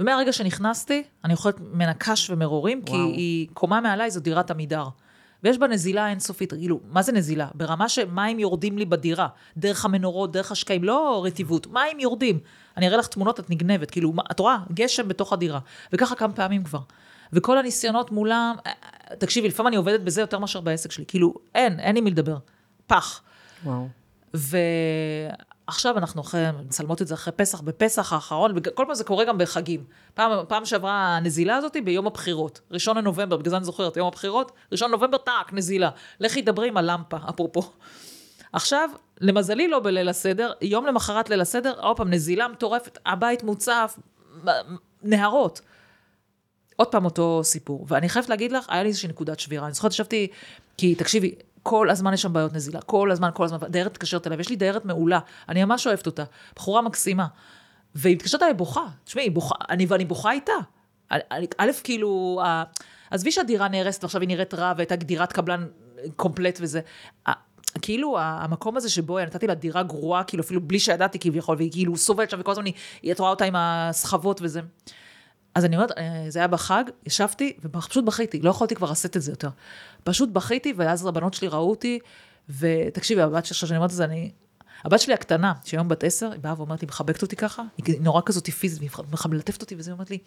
[0.00, 3.08] ומהרגע שנכנסתי, אני אוכלת ממנה קש ומרורים, כי וואו.
[3.08, 4.88] היא קומה מעליי, זו דירת עמידר.
[5.42, 7.48] ויש בה נזילה אינסופית, כאילו, מה זה נזילה?
[7.54, 12.38] ברמה שמים יורדים לי בדירה, דרך המנורות, דרך השקעים, לא רטיבות, מים יורדים.
[12.76, 14.56] אני אראה לך תמונות, את נגנבת, כאילו, את רואה?
[14.74, 15.58] גשם בתוך הדירה.
[15.92, 16.80] וככה כמה פעמים כבר.
[17.32, 18.72] וכל הניסיונות מולם, אה,
[19.10, 22.10] אה, תקשיבי, לפעמים אני עובדת בזה יותר מאשר בעסק שלי, כאילו, אין, אין עם מי
[22.10, 22.36] לדבר.
[22.86, 23.22] פח.
[23.64, 23.88] וואו.
[24.34, 29.38] ועכשיו אנחנו אחרי, מצלמות את זה אחרי פסח, בפסח האחרון, וכל פעם זה קורה גם
[29.38, 29.84] בחגים.
[30.14, 34.52] פעם, פעם שעברה הנזילה הזאת ביום הבחירות, ראשון לנובמבר, בגלל זה אני זוכרת, יום הבחירות,
[34.72, 35.90] ראשון לנובמבר, טאק, נזילה.
[36.20, 37.72] לכי דברי עם הלמפה, אפרופו.
[38.52, 43.98] עכשיו, למזלי לא בליל הסדר, יום למחרת ליל הסדר, עוד פעם, נזילה מטורפת, הבית מוצף,
[45.02, 45.60] נהרות.
[46.76, 47.86] עוד פעם אותו סיפור.
[47.88, 49.66] ואני חייבת להגיד לך, היה לי איזושהי נקודת שבירה.
[49.66, 50.28] אני זוכרת, ישבתי,
[50.76, 54.38] כי תקשיבי, כל הזמן יש שם בעיות נזילה, כל הזמן, כל הזמן, דיירת מתקשרת אליי,
[54.38, 56.24] ויש לי דיירת מעולה, אני ממש אוהבת אותה,
[56.56, 57.26] בחורה מקסימה.
[57.94, 60.52] והיא מתקשרת אליי בוכה, תשמעי, בוכה, אני, ואני בוכה איתה.
[61.58, 62.40] א', כאילו,
[63.10, 65.66] עזבי שהדירה נהרסת ועכשיו היא נראית רע, והייתה דירת קבלן
[66.16, 66.80] קומפלט וזה.
[67.82, 71.96] כאילו, המקום הזה שבו נתתי לה דירה גרועה, כאילו, אפילו בלי שידעתי כביכול, והיא כאילו
[71.96, 72.64] סובלת שם, וכל הזמן
[73.02, 74.60] היא, את רואה אותה עם הסחבות וזה.
[75.54, 79.22] אז אני אומרת, אה, זה היה בחג, ישבתי ופשוט בכיתי, לא יכולתי כבר לשאת את
[79.22, 79.48] זה יותר.
[80.04, 81.98] פשוט בכיתי, ואז הבנות שלי ראו אותי,
[82.58, 84.32] ותקשיבי, הבת עכשיו שאני אומרת את זה, אני...
[84.84, 88.00] הבת שלי הקטנה, שהיא היום בת עשר, היא באה ואומרת לי, מחבקת אותי ככה, היא
[88.00, 88.90] נורא כזאת פיזית, והיא
[89.30, 90.18] מלטפת אותי, וזה, היא אומרת לי,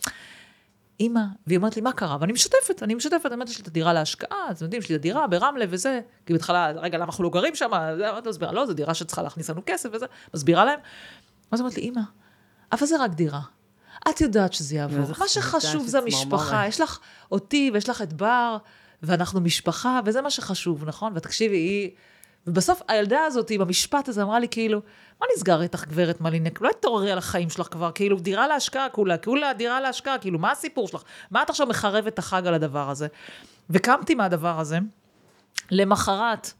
[0.99, 2.17] אימא, והיא אומרת לי, מה קרה?
[2.21, 4.95] ואני משתפת, אני משתפת, אני אומרת, יש לי את הדירה להשקעה, אתם יודעים, יש לי
[4.95, 7.71] את הדירה ברמלה וזה, כי בהתחלה, רגע, למה אנחנו לא גרים שם?
[7.97, 10.79] זה, אמרתי, מסבירה, לא, זו דירה שצריכה להכניס לנו כסף וזה, מסבירה להם.
[11.51, 12.01] אז היא אומרת לי, אימא,
[12.71, 13.41] אבל זה רק דירה.
[14.09, 15.05] את יודעת שזה יעבור.
[15.19, 15.97] מה שחשוב זה.
[15.97, 16.99] המשפחה, יש לך
[17.31, 18.57] אותי ויש לך את בר,
[19.03, 21.13] ואנחנו משפחה, וזה מה שחשוב, נכון?
[21.15, 21.89] ותקשיבי, היא...
[22.47, 24.81] ובסוף הילדה הזאת עם המשפט הזה אמרה לי כאילו,
[25.21, 26.61] מה נסגר איתך גברת מלינק?
[26.61, 30.51] לא תתעוררי על החיים שלך כבר, כאילו דירה להשקעה כולה, כולה דירה להשקעה, כאילו מה
[30.51, 31.03] הסיפור שלך?
[31.31, 33.07] מה את עכשיו מחרבת את החג על הדבר הזה?
[33.69, 34.79] וקמתי מהדבר הזה,
[35.71, 36.53] למחרת,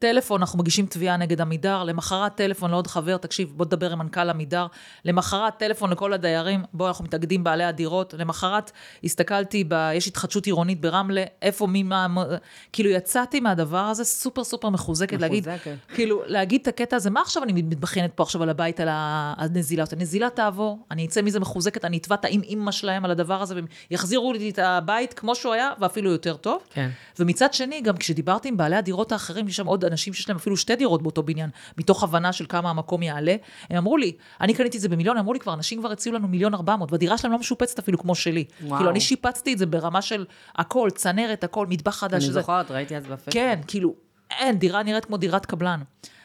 [0.00, 4.30] טלפון, אנחנו מגישים תביעה נגד עמידר, למחרת טלפון לעוד חבר, תקשיב, בוא תדבר עם מנכ"ל
[4.30, 4.66] עמידר,
[5.04, 8.70] למחרת טלפון לכל הדיירים, בוא, אנחנו מתאגדים בעלי הדירות, למחרת
[9.04, 12.24] הסתכלתי, ב, יש התחדשות עירונית ברמלה, איפה, מי, מה, מה,
[12.72, 15.76] כאילו יצאתי מהדבר הזה סופר סופר מחוזקת, להגיד, מחוזקת.
[15.94, 19.84] כאילו, להגיד את הקטע הזה, מה עכשיו אני מתבכיינת פה עכשיו על הבית, על הנזילה,
[19.92, 23.54] הנזילה תעבור, אני אצא מזה מחוזקת, אני אתבע את האם אימא שלהם על הדבר הזה,
[23.54, 26.62] והם יחזירו לי את הבית כמו שהוא היה, ואפילו יותר טוב.
[26.74, 26.90] כן.
[27.18, 30.56] ומצד שני, גם כשדיברתי עם בעלי הדירות האחרים, יש שם עוד אנשים שיש להם אפילו
[30.56, 33.36] שתי דירות באותו בניין, מתוך הבנה של כמה המקום יעלה,
[33.70, 36.28] הם אמרו לי, אני קניתי את זה במיליון, אמרו לי כבר, אנשים כבר הציעו לנו
[36.28, 38.44] מיליון ארבע מאות, והדירה שלהם לא משופצת אפילו כמו שלי.
[38.62, 38.76] וואו.
[38.76, 40.24] כאילו, אני שיפצתי את זה ברמה של
[40.56, 42.24] הכל, צנרת, הכל, מטבח חדש.
[42.24, 43.34] אני זוכרת, ראיתי אז בפייסבוק.
[43.34, 43.94] כן, כאילו,
[44.30, 45.80] אין, דירה נראית כמו דירת קבלן.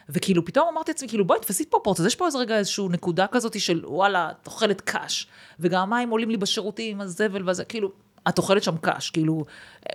[0.10, 3.28] וכאילו, פתאום אמרתי לעצמי, כאילו, בואי, תפסי פרופורציה, אז יש פה איזה רגע איזושהי נקודה
[3.28, 5.28] כזאת של, וואלה, את אוכלת קש,
[5.60, 7.92] וגם המים עולים לי בשירותים, הזבל וזה, כאילו,
[8.30, 9.46] את אוכלת שם קש, כאילו,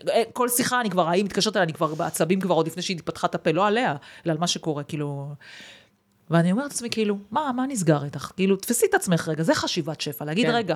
[0.09, 2.99] אה, כל שיחה, אני כבר, ההיא מתקשרת אליי, אני כבר בעצבים כבר עוד לפני שהיא
[3.05, 5.35] פתחה את הפה, לא עליה, אלא על מה שקורה, כאילו...
[6.31, 8.31] ואני אומרת לעצמי, כאילו, מה, מה נסגר איתך?
[8.37, 10.55] כאילו, תפסי את עצמך רגע, זה חשיבת שפע, להגיד, כן.
[10.55, 10.75] רגע,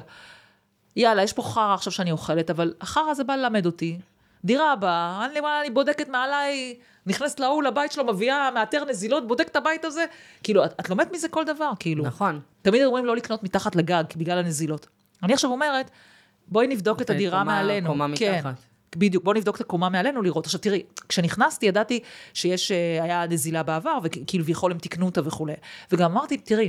[0.97, 3.99] יאללה, יש פה חרא עכשיו שאני אוכלת, אבל החרא הזה בא ללמד אותי.
[4.45, 6.77] דירה הבאה, אני, אני בודקת מעליי,
[7.07, 10.05] נכנסת להוא לבית שלו, מביאה, מאתר נזילות, בודקת את הבית הזה.
[10.43, 12.05] כאילו, את, את לומדת מזה כל דבר, כאילו.
[12.05, 12.41] נכון.
[12.63, 14.87] תמיד אומרים לא לקנות מתחת לגג, בגלל הנזילות.
[15.23, 15.91] אני עכשיו אומרת,
[16.49, 17.89] בואי נבדוק את הדירה קומה- מעלינו.
[17.89, 18.55] קומה כן, מתחת.
[18.97, 20.45] בדיוק, בואו נבדוק את הקומה מעלינו לראות.
[20.47, 22.01] עכשיו תראי, כשנכנסתי ידעתי
[22.35, 25.53] שיש, אה, היה נזילה בעבר, וכביכול הם תיקנו אותה וכולי.
[25.93, 26.69] וגם אמרתי, תראי,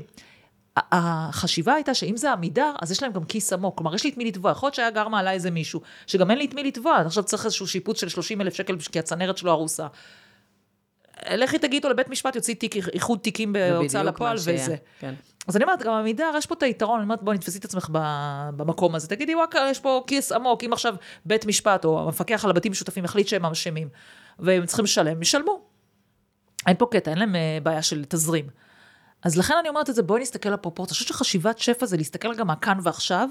[0.91, 3.77] החשיבה הייתה שאם זה עמידר, אז יש להם גם כיס עמוק.
[3.77, 4.51] כלומר, יש לי את מי לתבוע.
[4.51, 6.95] יכול להיות שהיה גר מעלה איזה מישהו, שגם אין לי את מי לתבוע.
[6.97, 9.87] עכשיו צריך איזשהו שיפוץ של 30 אלף שקל, כי הצנרת שלו הרוסה.
[11.29, 14.63] לכי תגידי אותו לבית משפט, יוציא תיק, איחוד תיקים בהוצאה לפועל שהיה.
[14.63, 14.75] וזה.
[14.99, 15.13] כן.
[15.47, 17.87] אז אני אומרת, גם עמידר, יש פה את היתרון, אני אומרת, בואי תתפסי את עצמך
[18.55, 19.07] במקום הזה.
[19.07, 20.95] תגידי, וואלה, יש פה כיס עמוק, אם עכשיו
[21.25, 23.89] בית משפט או המפקח על הבתים משותפים יחליט שהם אשמים,
[24.39, 25.61] והם צריכים לשלם, ישלמו.
[26.67, 28.45] אין פה קטע, אין להם אה, בעיה של תזרים.
[29.23, 30.93] אז לכן אני אומרת את זה, בואי נסתכל על הפרופורציה.
[30.93, 33.29] אני חושבת שחשיבת שפע זה להסתכל גם מהכאן ועכשיו,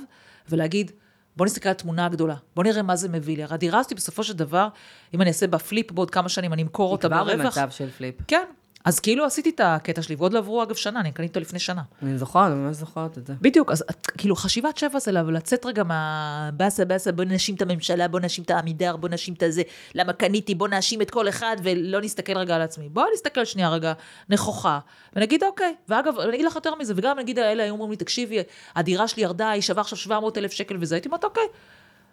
[0.48, 0.92] ולהגיד,
[1.36, 3.42] בואי נסתכל על התמונה הגדולה, בואי נראה מה זה מביא לי.
[3.42, 4.68] הרי הדירה הזאת בסופו של דבר,
[5.14, 7.44] אם אני אעשה בה flip בעוד כמה שנים, אני אמכור היא אותה כבר ברווח.
[7.44, 8.14] במצב של flip.
[8.28, 8.44] כן.
[8.84, 11.58] אז כאילו עשיתי את הקטע שלי, ועוד לא עברו אגב שנה, אני קניתי אותו לפני
[11.58, 11.82] שנה.
[12.02, 13.34] אני זוכרת, אני ממש זוכרת את זה.
[13.40, 13.84] בדיוק, אז
[14.18, 18.50] כאילו חשיבת שבע זה לצאת רגע מהבאסה באסה, בוא נאשים את הממשלה, בוא נאשים את
[18.50, 19.62] העמידר, בוא נאשים את הזה,
[19.94, 22.88] למה קניתי, בוא נאשים את כל אחד ולא נסתכל רגע על עצמי.
[22.88, 23.92] בוא נסתכל שנייה רגע
[24.28, 24.78] נכוחה,
[25.16, 28.38] ונגיד אוקיי, ואגב, אני אגיד לך יותר מזה, וגם נגיד האלה היו אומרים לי, תקשיבי,
[28.76, 31.44] הדירה שלי ירדה, היא שווה עכשיו 700 אלף שקל וזה, הייתי אומרת אוקיי,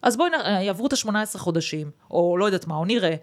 [0.01, 3.15] אז בואי, נ- יעברו את ה-18 חודשים, או לא יודעת מה, או נראה.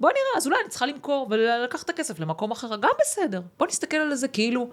[0.00, 3.40] בוא נראה, אז אולי אני צריכה למכור ולקחת את הכסף למקום אחר, גם בסדר.
[3.58, 4.70] בוא נסתכל על זה כאילו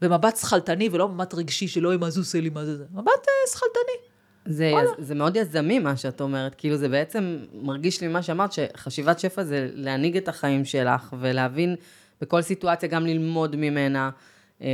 [0.00, 2.84] במבט שכלתני ולא במבט רגשי שלא מה זה עושה לי, מה זה זה.
[2.92, 4.10] מבט אה, שכלתני.
[4.46, 9.20] זה, זה מאוד יזמי מה שאת אומרת, כאילו זה בעצם מרגיש לי מה שאמרת, שחשיבת
[9.20, 11.76] שפע זה להנהיג את החיים שלך ולהבין
[12.20, 14.10] בכל סיטואציה גם ללמוד ממנה.
[14.62, 14.68] אה,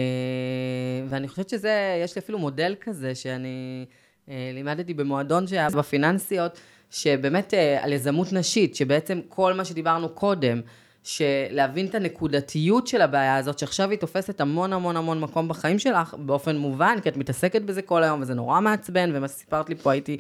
[1.09, 3.87] ואני חושבת שזה, יש לי אפילו מודל כזה שאני
[4.29, 6.59] אה, לימדתי במועדון שהיה בפיננסיות,
[6.91, 10.61] שבאמת אה, על יזמות נשית, שבעצם כל מה שדיברנו קודם,
[11.07, 16.14] שלהבין את הנקודתיות של הבעיה הזאת, שעכשיו היא תופסת המון המון המון מקום בחיים שלך,
[16.18, 19.93] באופן מובן, כי את מתעסקת בזה כל היום, וזה נורא מעצבן, ומה שסיפרת לי פה
[19.93, 20.16] הייתי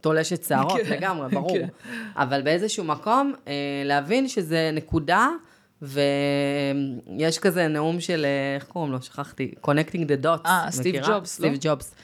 [0.00, 1.58] תולשת שערות כן, לגמרי, ברור.
[1.58, 1.68] כן.
[2.16, 3.52] אבל באיזשהו מקום, אה,
[3.84, 5.28] להבין שזה נקודה,
[5.82, 9.02] ויש כזה נאום של, אה, איך קוראים לו?
[9.02, 10.46] שכחתי, Connecting the Dots.
[10.46, 10.96] אה, סטיב?
[10.96, 11.48] ג'ובס, לא?
[11.48, 11.94] סטיב ג'ובס.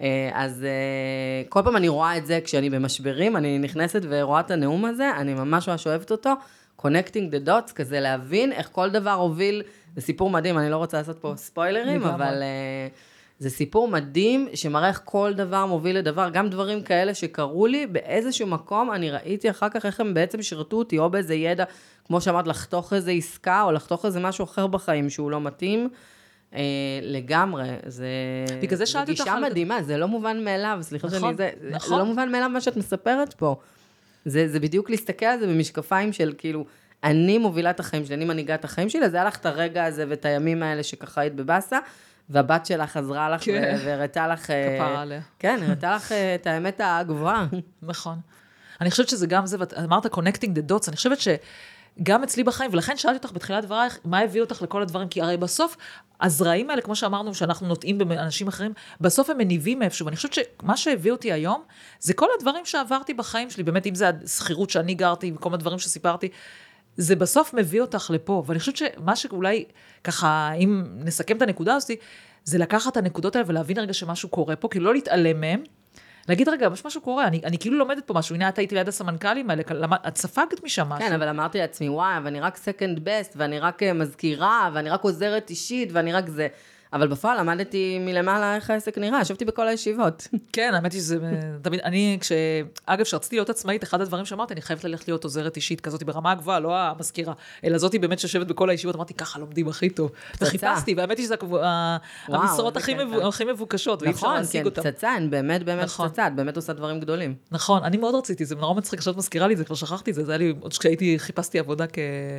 [0.00, 4.50] אה, אז אה, כל פעם אני רואה את זה כשאני במשברים, אני נכנסת ורואה את
[4.50, 6.32] הנאום הזה, אני ממש ממש אוהבת אותו.
[6.78, 9.62] Connecting the dots, כזה להבין איך כל דבר הוביל,
[9.96, 12.02] זה סיפור מדהים, אני לא רוצה לעשות פה ספוילרים.
[12.02, 12.88] אבל אה,
[13.38, 18.46] זה סיפור מדהים שמראה איך כל דבר מוביל לדבר, גם דברים כאלה שקרו לי, באיזשהו
[18.46, 21.64] מקום אני ראיתי אחר כך איך הם בעצם שירתו אותי, או באיזה ידע,
[22.04, 25.88] כמו שאמרת, לחתוך איזה עסקה, או לחתוך איזה משהו אחר בחיים שהוא לא מתאים.
[26.56, 26.62] אה,
[27.02, 28.06] לגמרי, זה...
[28.62, 31.90] בגלל זה שאלתי אותך גישה מדהימה, זה לא מובן מאליו, סליחה נכון, שאני זה, נכון.
[31.90, 33.56] זה לא מובן מאליו מה שאת מספרת פה.
[34.24, 36.64] זה, זה בדיוק להסתכל על זה במשקפיים של כאילו,
[37.04, 39.84] אני מובילה את החיים שלי, אני מנהיגה את החיים שלי, אז היה לך את הרגע
[39.84, 41.78] הזה ואת הימים האלה שככה היית בבאסה,
[42.30, 43.76] והבת שלך עזרה לך כן.
[43.84, 44.50] והראתה לך...
[44.50, 45.20] אה, כפרה עליה.
[45.38, 47.46] כן, הראתה לך אה, את האמת הגבוהה.
[47.82, 48.18] נכון.
[48.80, 51.20] אני חושבת שזה גם זה, ואת אמרת connecting the dots, אני חושבת
[51.98, 55.08] שגם אצלי בחיים, ולכן שאלתי אותך בתחילת דברייך, מה הביא אותך לכל הדברים?
[55.08, 55.76] כי הרי בסוף,
[56.20, 60.06] הזרעים האלה, כמו שאמרנו, שאנחנו נוטעים באנשים אחרים, בסוף הם מניבים מאיפשהו.
[60.06, 61.62] ואני חושבת שמה שהביא אותי היום,
[62.00, 66.28] זה כל הדברים שעברתי בחיים שלי, באמת, אם זה השכירות שאני גרתי, וכל הדברים שסיפרתי,
[66.96, 68.42] זה בסוף מביא אותך לפה.
[68.46, 69.64] ואני חושבת שמה שאולי,
[70.04, 71.90] ככה, אם נסכם את הנקודה הזאת,
[72.44, 75.62] זה לקחת את הנקודות האלה ולהבין רגע שמשהו קורה פה, כאילו לא להתעלם מהם,
[76.28, 78.88] להגיד, רגע, יש משהו קורה, אני, אני כאילו לומדת פה משהו, הנה את הייתי ליד
[78.88, 79.62] הסמנכ"לים האלה,
[80.08, 81.08] את ספגת משם משהו.
[81.08, 85.02] כן, אבל אמרתי לעצמי, וואי, ואני רק סקנד בסט, ואני רק אה, מזכירה, ואני רק
[85.02, 86.48] עוזרת אישית, ואני רק זה.
[86.92, 90.28] אבל בפועל למדתי מלמעלה איך העסק נראה, ישבתי בכל הישיבות.
[90.52, 91.18] כן, האמת היא שזה
[91.62, 92.32] תמיד, אני, כש...
[92.86, 96.32] אגב, כשרציתי להיות עצמאית, אחד הדברים שאמרתי, אני חייבת ללכת להיות עוזרת אישית כזאת ברמה
[96.32, 97.34] הגבוהה, לא המזכירה,
[97.64, 100.10] אלא זאתי באמת שיושבת בכל הישיבות, אמרתי, ככה לומדים הכי טוב.
[100.40, 101.34] וחיפשתי, והאמת היא שזה
[102.28, 104.82] המשרות הכי, מבו, הכי מבוקשות, ואי אפשר נכון, להשיג כן, אותן.
[104.82, 106.08] פצצה, הן באמת באמת נכון.
[106.08, 107.34] פצצה, את באמת עושה דברים גדולים.
[107.50, 110.14] נכון, אני מאוד רציתי, זה נורא מצחיק שאת מזכירה לי את זה, כבר שכחתי את
[110.14, 111.98] זה, זה היה לי, עוד כשהייתי, חיפשתי עבודה כ...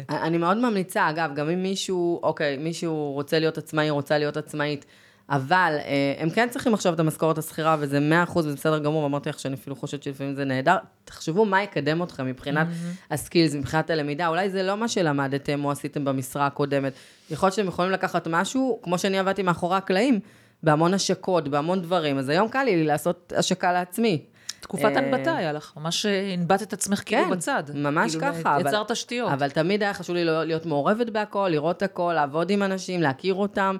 [0.09, 4.85] אני מאוד ממליצה, אגב, גם אם מישהו, אוקיי, מישהו רוצה להיות עצמאי, רוצה להיות עצמאית,
[5.29, 9.29] אבל אה, הם כן צריכים עכשיו את המשכורת השכירה, וזה 100% וזה בסדר גמור, אמרתי
[9.29, 10.75] לך שאני אפילו חושבת שלפעמים זה נהדר.
[11.05, 12.67] תחשבו מה יקדם אתכם מבחינת
[13.11, 16.93] הסקילס, מבחינת הלמידה, אולי זה לא מה שלמדתם או עשיתם במשרה הקודמת.
[17.31, 20.19] יכול להיות שאתם יכולים לקחת משהו, כמו שאני עבדתי מאחורי הקלעים,
[20.63, 24.25] בהמון השקות, בהמון דברים, אז היום קל לי לעשות השקה לעצמי.
[24.59, 27.63] תקופת אה, הנבטה היה לך, ממש הנבטת את עצמך כאילו כן, בצד.
[27.73, 28.55] ממש כאילו, ככה.
[28.57, 29.31] אבל- יצרת תשתיות.
[29.31, 33.33] אבל תמיד היה חשוב לי לא- להיות מעורבת בהכל, לראות הכל, לעבוד עם אנשים, להכיר
[33.33, 33.77] אותם,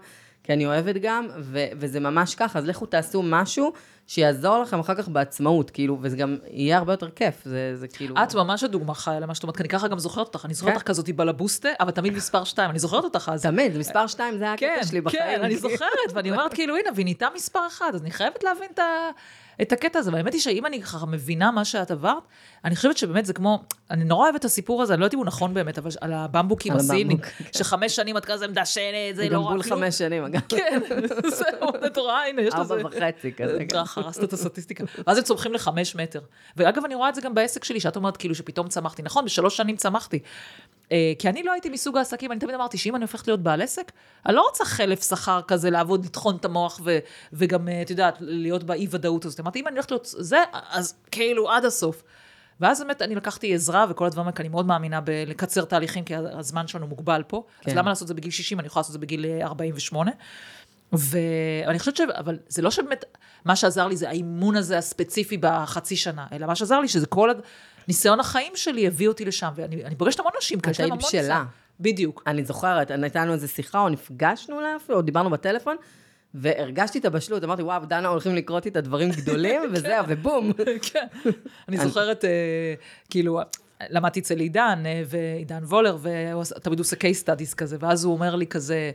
[0.48, 3.74] כי אני אוהבת גם, ו- וזה ממש ככה, אז לכו תעשו משהו
[4.08, 8.16] שיעזור לכם אחר כך בעצמאות, כאילו, וזה גם יהיה הרבה יותר כיף, זה, זה כאילו...
[8.24, 10.72] את ממש הדוגמה חיה למה שאת אומרת, כי אני ככה גם זוכרת אותך, אני זוכרת
[10.72, 10.76] כן.
[10.76, 13.42] אותך כזאת בלבוסטה, אבל תמיד מספר שתיים, אני זוכרת אותך אז.
[13.42, 15.24] תמיד, זה מספר שתיים, זה היה כן, הקטע שלי בחיים.
[15.24, 18.70] כן, אני זוכרת, ואני אומרת כאילו, הנה, והיא נהייתה מספר אחד, אז אני חייבת להבין
[18.74, 19.10] את ה...
[19.62, 22.24] את הקטע הזה, והאמת היא שאם אני ככה מבינה מה שאת עברת,
[22.66, 25.20] אני חושבת שבאמת זה כמו, אני נורא אוהבת את הסיפור הזה, אני לא יודעת אם
[25.20, 27.44] הוא נכון באמת, אבל על הבמבוקים הסינים, כן.
[27.58, 29.80] שחמש שנים את כזה מדשנת, זה לא גם רע בול כלום.
[29.80, 30.42] חמש שנים, אגב.
[30.50, 30.80] כן,
[31.38, 32.74] זהו, את רואה, הנה, יש לזה...
[32.74, 33.66] ארבע וחצי כזה.
[33.70, 33.78] כן.
[33.96, 34.84] הרסת את הסטטיסטיקה.
[35.08, 36.20] ואז הם צומחים לחמש מטר.
[36.58, 39.02] ואגב, אני רואה את זה גם בעסק שלי, שאת אומרת כאילו שפתאום צמחתי.
[39.02, 40.20] נכון, בשלוש שנים צמחתי.
[40.92, 43.62] אה, כי אני לא הייתי מסוג העסקים, אני תמיד אמרתי שאם אני הופכת להיות בעל
[43.62, 43.92] עסק,
[44.26, 47.00] אני לא רוצה חלף שכר כזה, לעבוד, לטחון את המוח, ו,
[47.34, 49.40] וגם, אה, את יודעת, להיות באי-ודאות הזאת.
[49.48, 50.38] אמרתי, אם אני הולכת להיות זה,
[50.72, 52.04] אז כאילו עד הסוף.
[52.60, 56.68] ואז באמת אני לקחתי עזרה וכל הדברים האלה, אני מאוד מאמינה בלקצר תהליכים, כי הזמן
[56.68, 57.44] שלנו מוגבל פה.
[57.62, 57.72] כן.
[57.72, 57.78] אז.
[57.78, 58.60] למה לעשות את זה בגיל 60?
[58.60, 60.12] אני יכולה לעשות את זה בגיל אה, 48.
[60.94, 62.02] ואני חושבת ש...
[62.02, 63.06] אבל זה לא שבאמת,
[63.46, 67.32] מה שעזר לי זה האימון הזה הספציפי בחצי שנה, אלא מה שעזר לי שזה כל
[67.88, 70.92] ניסיון החיים שלי הביא אותי לשם, ואני אני פוגשת המון נשים, כי את יש להם
[70.92, 71.22] היית המון בשלה.
[71.22, 71.46] ניסיון.
[71.80, 72.24] בדיוק.
[72.28, 75.76] אני זוכרת, לנו איזו שיחה, או נפגשנו אולי אפילו, או דיברנו בטלפון,
[76.42, 80.52] והרגשתי את הבשלות, אמרתי, וואו, דנה, הולכים לקרות איתה דברים גדולים, וזהו, ובום.
[80.94, 81.08] כן.
[81.70, 82.30] אני זוכרת, אה,
[83.10, 83.40] כאילו,
[83.90, 88.06] למדתי אצל עידן, אה, ועידן וולר, והוא עושה- תמיד הוא עושה case studies כזה, ואז
[88.06, 88.92] הוא אומר לי כזה,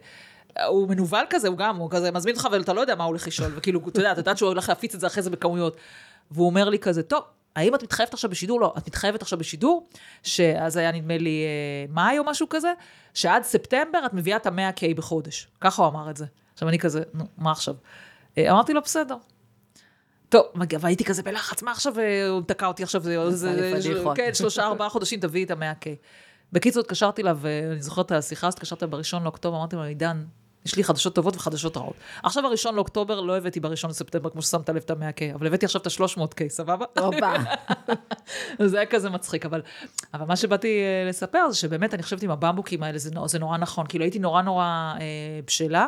[0.67, 3.27] הוא מנוול כזה, הוא גם, הוא כזה מזמין אותך ואתה לא יודע מה הוא הולך
[3.27, 5.77] לשאול, וכאילו, אתה יודע, אתה יודעת שהוא הולך להפיץ את זה אחרי זה בכמויות.
[6.31, 7.23] והוא אומר לי כזה, טוב,
[7.57, 8.61] האם את מתחייבת עכשיו בשידור?
[8.61, 9.87] לא, את מתחייבת עכשיו בשידור,
[10.23, 12.73] שאז היה נדמה לי אה, מאי או משהו כזה,
[13.15, 15.49] שעד ספטמבר את מביאה את ה-100K בחודש.
[15.61, 16.25] ככה הוא אמר את זה.
[16.53, 17.75] עכשיו אני כזה, נו, מה עכשיו?
[18.39, 19.17] אה, אמרתי לו, בסדר.
[20.29, 20.47] טוב,
[20.81, 24.17] והייתי כזה בלחץ, מה עכשיו, אה, הוא תקע אותי עכשיו, זה, זה, פדיחות.
[24.17, 25.87] כן, שלושה, ארבעה חודשים, תביאי את המאה K.
[26.53, 30.25] בקיצור, התקשרתי אליו, ואני זוכרת את השיחה הזאת, התקשרתי בראשון לאוקטובר, אמרתי לו, עידן,
[30.67, 31.97] יש לי חדשות טובות וחדשות רעות.
[32.23, 35.67] עכשיו הראשון לאוקטובר, לא הבאתי בראשון לספטמבר, כמו ששמת לב את המאה K, אבל הבאתי
[35.67, 36.85] עכשיו את ה-300K, סבבה?
[36.99, 37.33] הופה.
[38.71, 39.63] זה היה כזה מצחיק, אבל,
[40.15, 43.59] אבל מה שבאתי אה, לספר זה שבאמת, אני חושבת עם הבמבוקים האלה, זה, זה נורא
[43.59, 43.87] נכון.
[43.87, 45.87] כאילו הייתי נורא נורא אה, בשלה,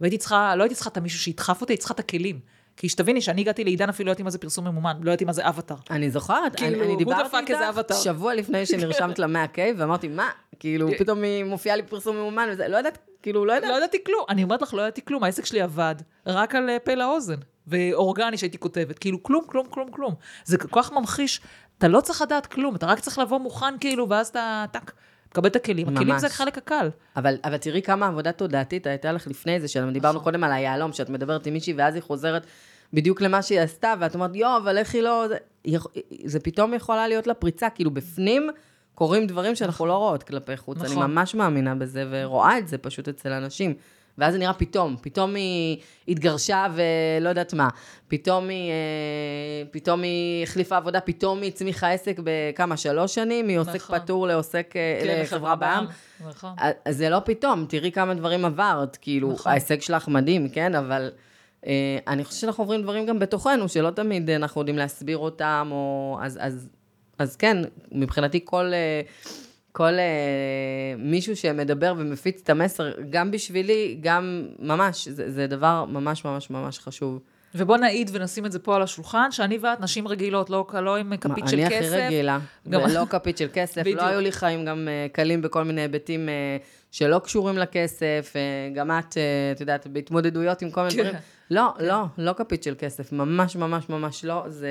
[0.00, 2.40] והייתי צריכה, לא הייתי צריכה את המישהו שידחף אותי, הייתי צריכה את הכלים.
[2.76, 5.32] כי שתביני, שאני הגעתי לעידן אפילו לא ידעתי מה זה פרסום ממומן, לא ידעתי מה
[5.32, 5.76] זה אבטאר.
[5.90, 7.94] אני זוכרת, כאילו, אני, אני דיברתי איתך?
[8.02, 10.30] שבוע לפני שנרשמת ל-100K, ואמרתי, מה?
[10.58, 13.70] כאילו, פתאום היא מופיעה לי פרסום ממומן, וזה, לא יודעת, כאילו, לא יודעת.
[13.70, 15.94] לא ידעתי כלום, אני אומרת לך, לא ידעתי כלום, העסק שלי עבד
[16.26, 20.14] רק על אה, פה לאוזן, ואורגני שהייתי כותבת, כאילו כלום, כלום, כלום, כלום.
[20.44, 21.40] זה כל כך ממחיש,
[21.78, 24.92] אתה לא צריך לדעת כלום, אתה רק צריך לבוא מוכן כאילו, ואז אתה, טאק,
[25.34, 25.88] מקבל את הכלים.
[25.88, 26.20] הכלים ממש.
[26.20, 26.90] זה החלק הקל.
[27.16, 30.24] אבל, אבל תראי כמה עבודה תודעתית הייתה לך לפני זה, שדיברנו נכון.
[30.24, 32.46] קודם על היהלום, שאת מדברת עם מישהי, ואז היא חוזרת
[32.92, 35.26] בדיוק למה שהיא עשתה, ואת אומרת, יואו, אבל איך היא לא...
[35.28, 35.36] זה,
[36.24, 38.50] זה פתאום יכולה להיות לה פריצה, כאילו בפנים
[38.94, 40.78] קורים דברים שאנחנו לא רואות כלפי חוץ.
[40.78, 41.10] אני נכון.
[41.10, 43.74] ממש מאמינה בזה, ורואה את זה פשוט אצל אנשים.
[44.18, 47.68] ואז זה נראה פתאום, פתאום היא התגרשה ולא יודעת מה,
[48.08, 53.74] פתאום היא, אה, פתאום היא החליפה עבודה, פתאום היא הצמיחה עסק בכמה, שלוש שנים, מעוסק
[53.74, 53.98] נכון.
[53.98, 55.86] פטור לעוסק, כן, לחברה בע"מ.
[56.28, 56.50] נכון.
[56.84, 59.52] אז זה לא פתאום, תראי כמה דברים עברת, כאילו, נכון.
[59.52, 60.74] ההישג שלך מדהים, כן?
[60.74, 61.10] אבל
[61.66, 66.18] אה, אני חושבת שאנחנו עוברים דברים גם בתוכנו, שלא תמיד אנחנו יודעים להסביר אותם, או...
[66.22, 66.68] אז, אז,
[67.18, 67.56] אז כן,
[67.92, 68.72] מבחינתי כל,
[69.76, 70.04] כל אה,
[70.98, 76.78] מישהו שמדבר ומפיץ את המסר, גם בשבילי, גם ממש, זה, זה דבר ממש ממש ממש
[76.78, 77.20] חשוב.
[77.54, 81.16] ובוא נעיד ונשים את זה פה על השולחן, שאני ואת נשים רגילות, לא, לא עם
[81.16, 81.92] כפית של אני כסף.
[81.92, 83.80] הכי רגילה, גם- ולא כפית של כסף.
[83.80, 84.00] בדיוק.
[84.00, 86.56] לא היו לי חיים גם אה, קלים בכל מיני היבטים אה,
[86.92, 88.32] שלא קשורים לכסף.
[88.36, 88.40] אה,
[88.74, 89.16] גם את,
[89.54, 91.02] את יודעת, בהתמודדויות עם כל מיני כן.
[91.02, 91.16] דברים.
[91.50, 93.12] לא, לא, לא כפית של כסף.
[93.12, 94.44] ממש, ממש, ממש לא.
[94.48, 94.68] זה,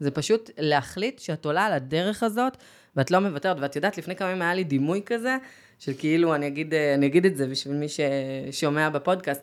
[0.00, 2.56] זה פשוט להחליט שאת עולה על הדרך הזאת,
[2.98, 3.56] ואת לא מוותרת.
[3.60, 5.36] ואת יודעת, לפני כמה ימים היה לי דימוי כזה,
[5.78, 9.42] של כאילו, אני אגיד, אה, אני אגיד את זה בשביל מי ששומע בפודקאסט.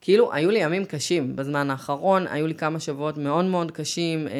[0.00, 4.32] כאילו, היו לי ימים קשים בזמן האחרון, היו לי כמה שבועות מאוד מאוד קשים, אה,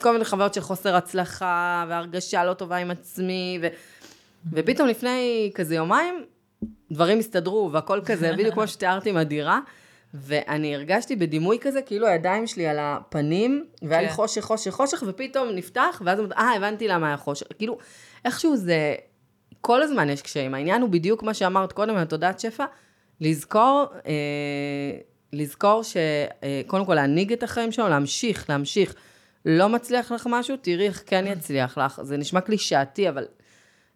[0.00, 3.66] כל מיני חוויות של חוסר הצלחה, והרגשה לא טובה עם עצמי, ו...
[4.52, 6.24] ופתאום לפני כזה יומיים,
[6.90, 9.60] דברים הסתדרו, והכל כזה, בדיוק כמו שתיארתי עם הדירה,
[10.14, 14.14] ואני הרגשתי בדימוי כזה, כאילו הידיים שלי על הפנים, והיה לי כן.
[14.14, 17.46] חושך, חושך, חושך, ופתאום נפתח, ואז אמרתי, אה, הבנתי למה היה חושך.
[17.58, 17.78] כאילו,
[18.24, 18.94] איכשהו זה,
[19.60, 20.54] כל הזמן יש קשיים.
[20.54, 22.64] העניין הוא בדיוק מה שאמרת קודם, על תודעת שפע,
[23.20, 24.98] לזכור, אה,
[25.32, 28.94] לזכור שקודם כל להנהיג את החיים שלנו, להמשיך, להמשיך.
[29.44, 32.00] לא מצליח לך משהו, תראי איך כן יצליח לך.
[32.02, 33.26] זה נשמע קלישאתי, אבל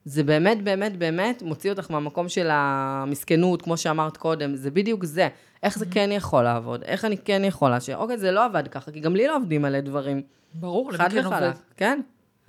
[0.06, 5.28] זה באמת, באמת, באמת מוציא אותך מהמקום של המסכנות, כמו שאמרת קודם, זה בדיוק זה.
[5.62, 6.82] איך זה כן יכול לעבוד?
[6.82, 7.90] איך אני כן יכולה ש...
[7.90, 10.22] אוקיי, זה לא עבד ככה, כי גם לי לא עובדים מלא דברים.
[10.54, 11.50] ברור, למי כן עובד.
[11.76, 12.00] כן?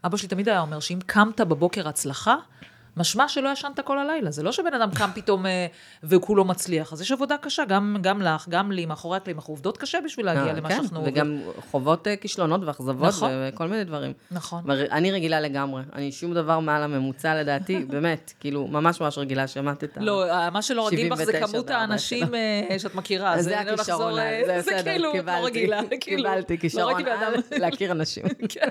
[0.05, 2.35] אבא שלי תמיד היה אומר שאם קמת בבוקר הצלחה,
[2.97, 4.31] משמע שלא ישנת כל הלילה.
[4.31, 5.67] זה לא שבן אדם קם פתאום אה,
[6.03, 6.93] והוא כולו מצליח.
[6.93, 9.37] אז יש עבודה קשה, גם, גם לך, גם לי, מאחורי הקלעים.
[9.37, 11.01] אנחנו עובדות קשה בשביל להגיע אה, למה כן, שאנחנו...
[11.05, 11.39] וגם
[11.71, 13.31] חוות אה, כישלונות ואכזבות נכון.
[13.33, 14.13] וכל מיני דברים.
[14.31, 14.63] נכון.
[14.69, 19.83] אני רגילה לגמרי, אני שום דבר מעל הממוצע לדעתי, באמת, כאילו, ממש ממש רגילה, שמעת
[19.83, 20.01] את ה...
[20.01, 22.27] לא, מה שלא רגיל בך זה 79 כמות האנשים
[22.77, 23.41] שאת מכירה.
[23.41, 24.13] זה לא הכישרון,
[24.45, 25.67] זה בסדר, כאילו, קיבלתי.
[26.01, 27.01] כאילו, קיבלתי לא כישרון
[27.61, 28.23] להכיר אנשים.
[28.49, 28.69] כן,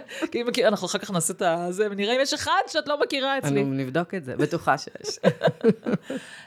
[0.66, 1.42] אנחנו אחר כך נעשה את
[1.74, 3.64] זה, ונראה אם יש אחד שאת לא מכירה אצלי.
[3.64, 5.18] נבדוק את זה, בטוחה שיש.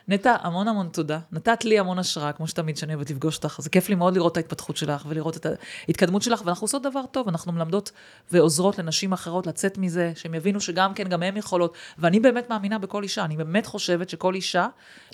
[0.08, 1.20] נטע, המון המון תודה.
[1.32, 3.60] נתת לי המון השראה, כמו שתמיד שאני אוהבת לפגוש אותך.
[3.62, 5.46] זה כיף לי מאוד לראות את ההתפתחות שלך ולראות את
[5.88, 7.92] ההתקדמות שלך, ואנחנו עושות דבר טוב, אנחנו מלמדות
[8.32, 11.78] ועוזרות לנשים אחרות לצאת מזה, שהם יבינו שגם כן, גם הן יכולות.
[11.98, 14.68] ואני באמת מאמינה בכל אישה, אני באמת חושבת שכל אישה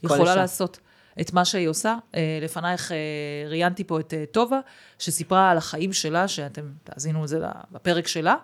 [0.03, 0.35] יכולה אישה.
[0.35, 0.79] לעשות.
[1.21, 1.95] את מה שהיא עושה.
[2.15, 2.97] אה, לפנייך אה,
[3.49, 4.59] ראיינתי פה את אה, טובה,
[4.99, 7.39] שסיפרה על החיים שלה, שאתם תאזינו את זה
[7.71, 8.35] בפרק שלה,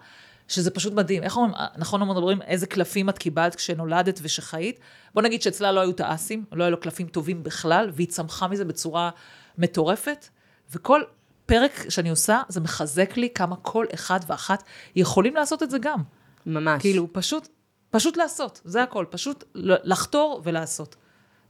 [0.47, 1.23] שזה פשוט מדהים.
[1.23, 4.79] איך אומרים, נכון אומרים, איזה קלפים את קיבלת כשנולדת ושחיית?
[5.13, 8.65] בוא נגיד שאצלה לא היו תעשים, לא היו לו קלפים טובים בכלל, והיא צמחה מזה
[8.65, 9.09] בצורה
[9.57, 10.27] מטורפת,
[10.71, 11.01] וכל
[11.45, 14.63] פרק שאני עושה, זה מחזק לי כמה כל אחד ואחת
[14.95, 15.99] יכולים לעשות את זה גם.
[16.45, 16.81] ממש.
[16.81, 17.47] כאילו, פשוט,
[17.89, 20.95] פשוט לעשות, זה הכל, פשוט לחתור ולעשות.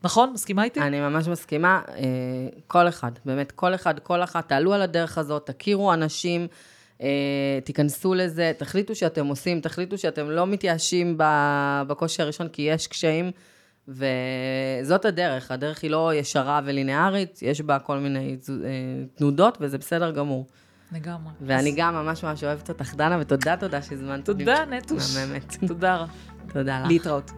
[0.03, 0.33] נכון?
[0.33, 0.79] מסכימה איתי?
[0.79, 2.03] אני ממש מסכימה, אה,
[2.67, 6.47] כל אחד, באמת, כל אחד, כל אחת, תעלו על הדרך הזאת, תכירו אנשים,
[7.63, 11.15] תיכנסו לזה, תחליטו שאתם עושים, תחליטו שאתם לא מתייאשים
[11.87, 13.31] בקושי הראשון, כי יש קשיים,
[13.87, 18.55] וזאת הדרך, הדרך היא לא ישרה ולינארית, יש בה כל מיני אה,
[19.15, 20.47] תנודות, וזה בסדר גמור.
[20.91, 21.33] לגמרי.
[21.41, 24.45] ואני גם ממש ממש אוהבת אותך, דנה, ותודה, תודה שהזמנת אותי.
[24.45, 25.17] תודה, נטוש.
[25.17, 25.55] מהממת.
[25.67, 26.13] תודה רבה.
[26.53, 26.87] תודה לך.
[26.87, 27.31] להתראות.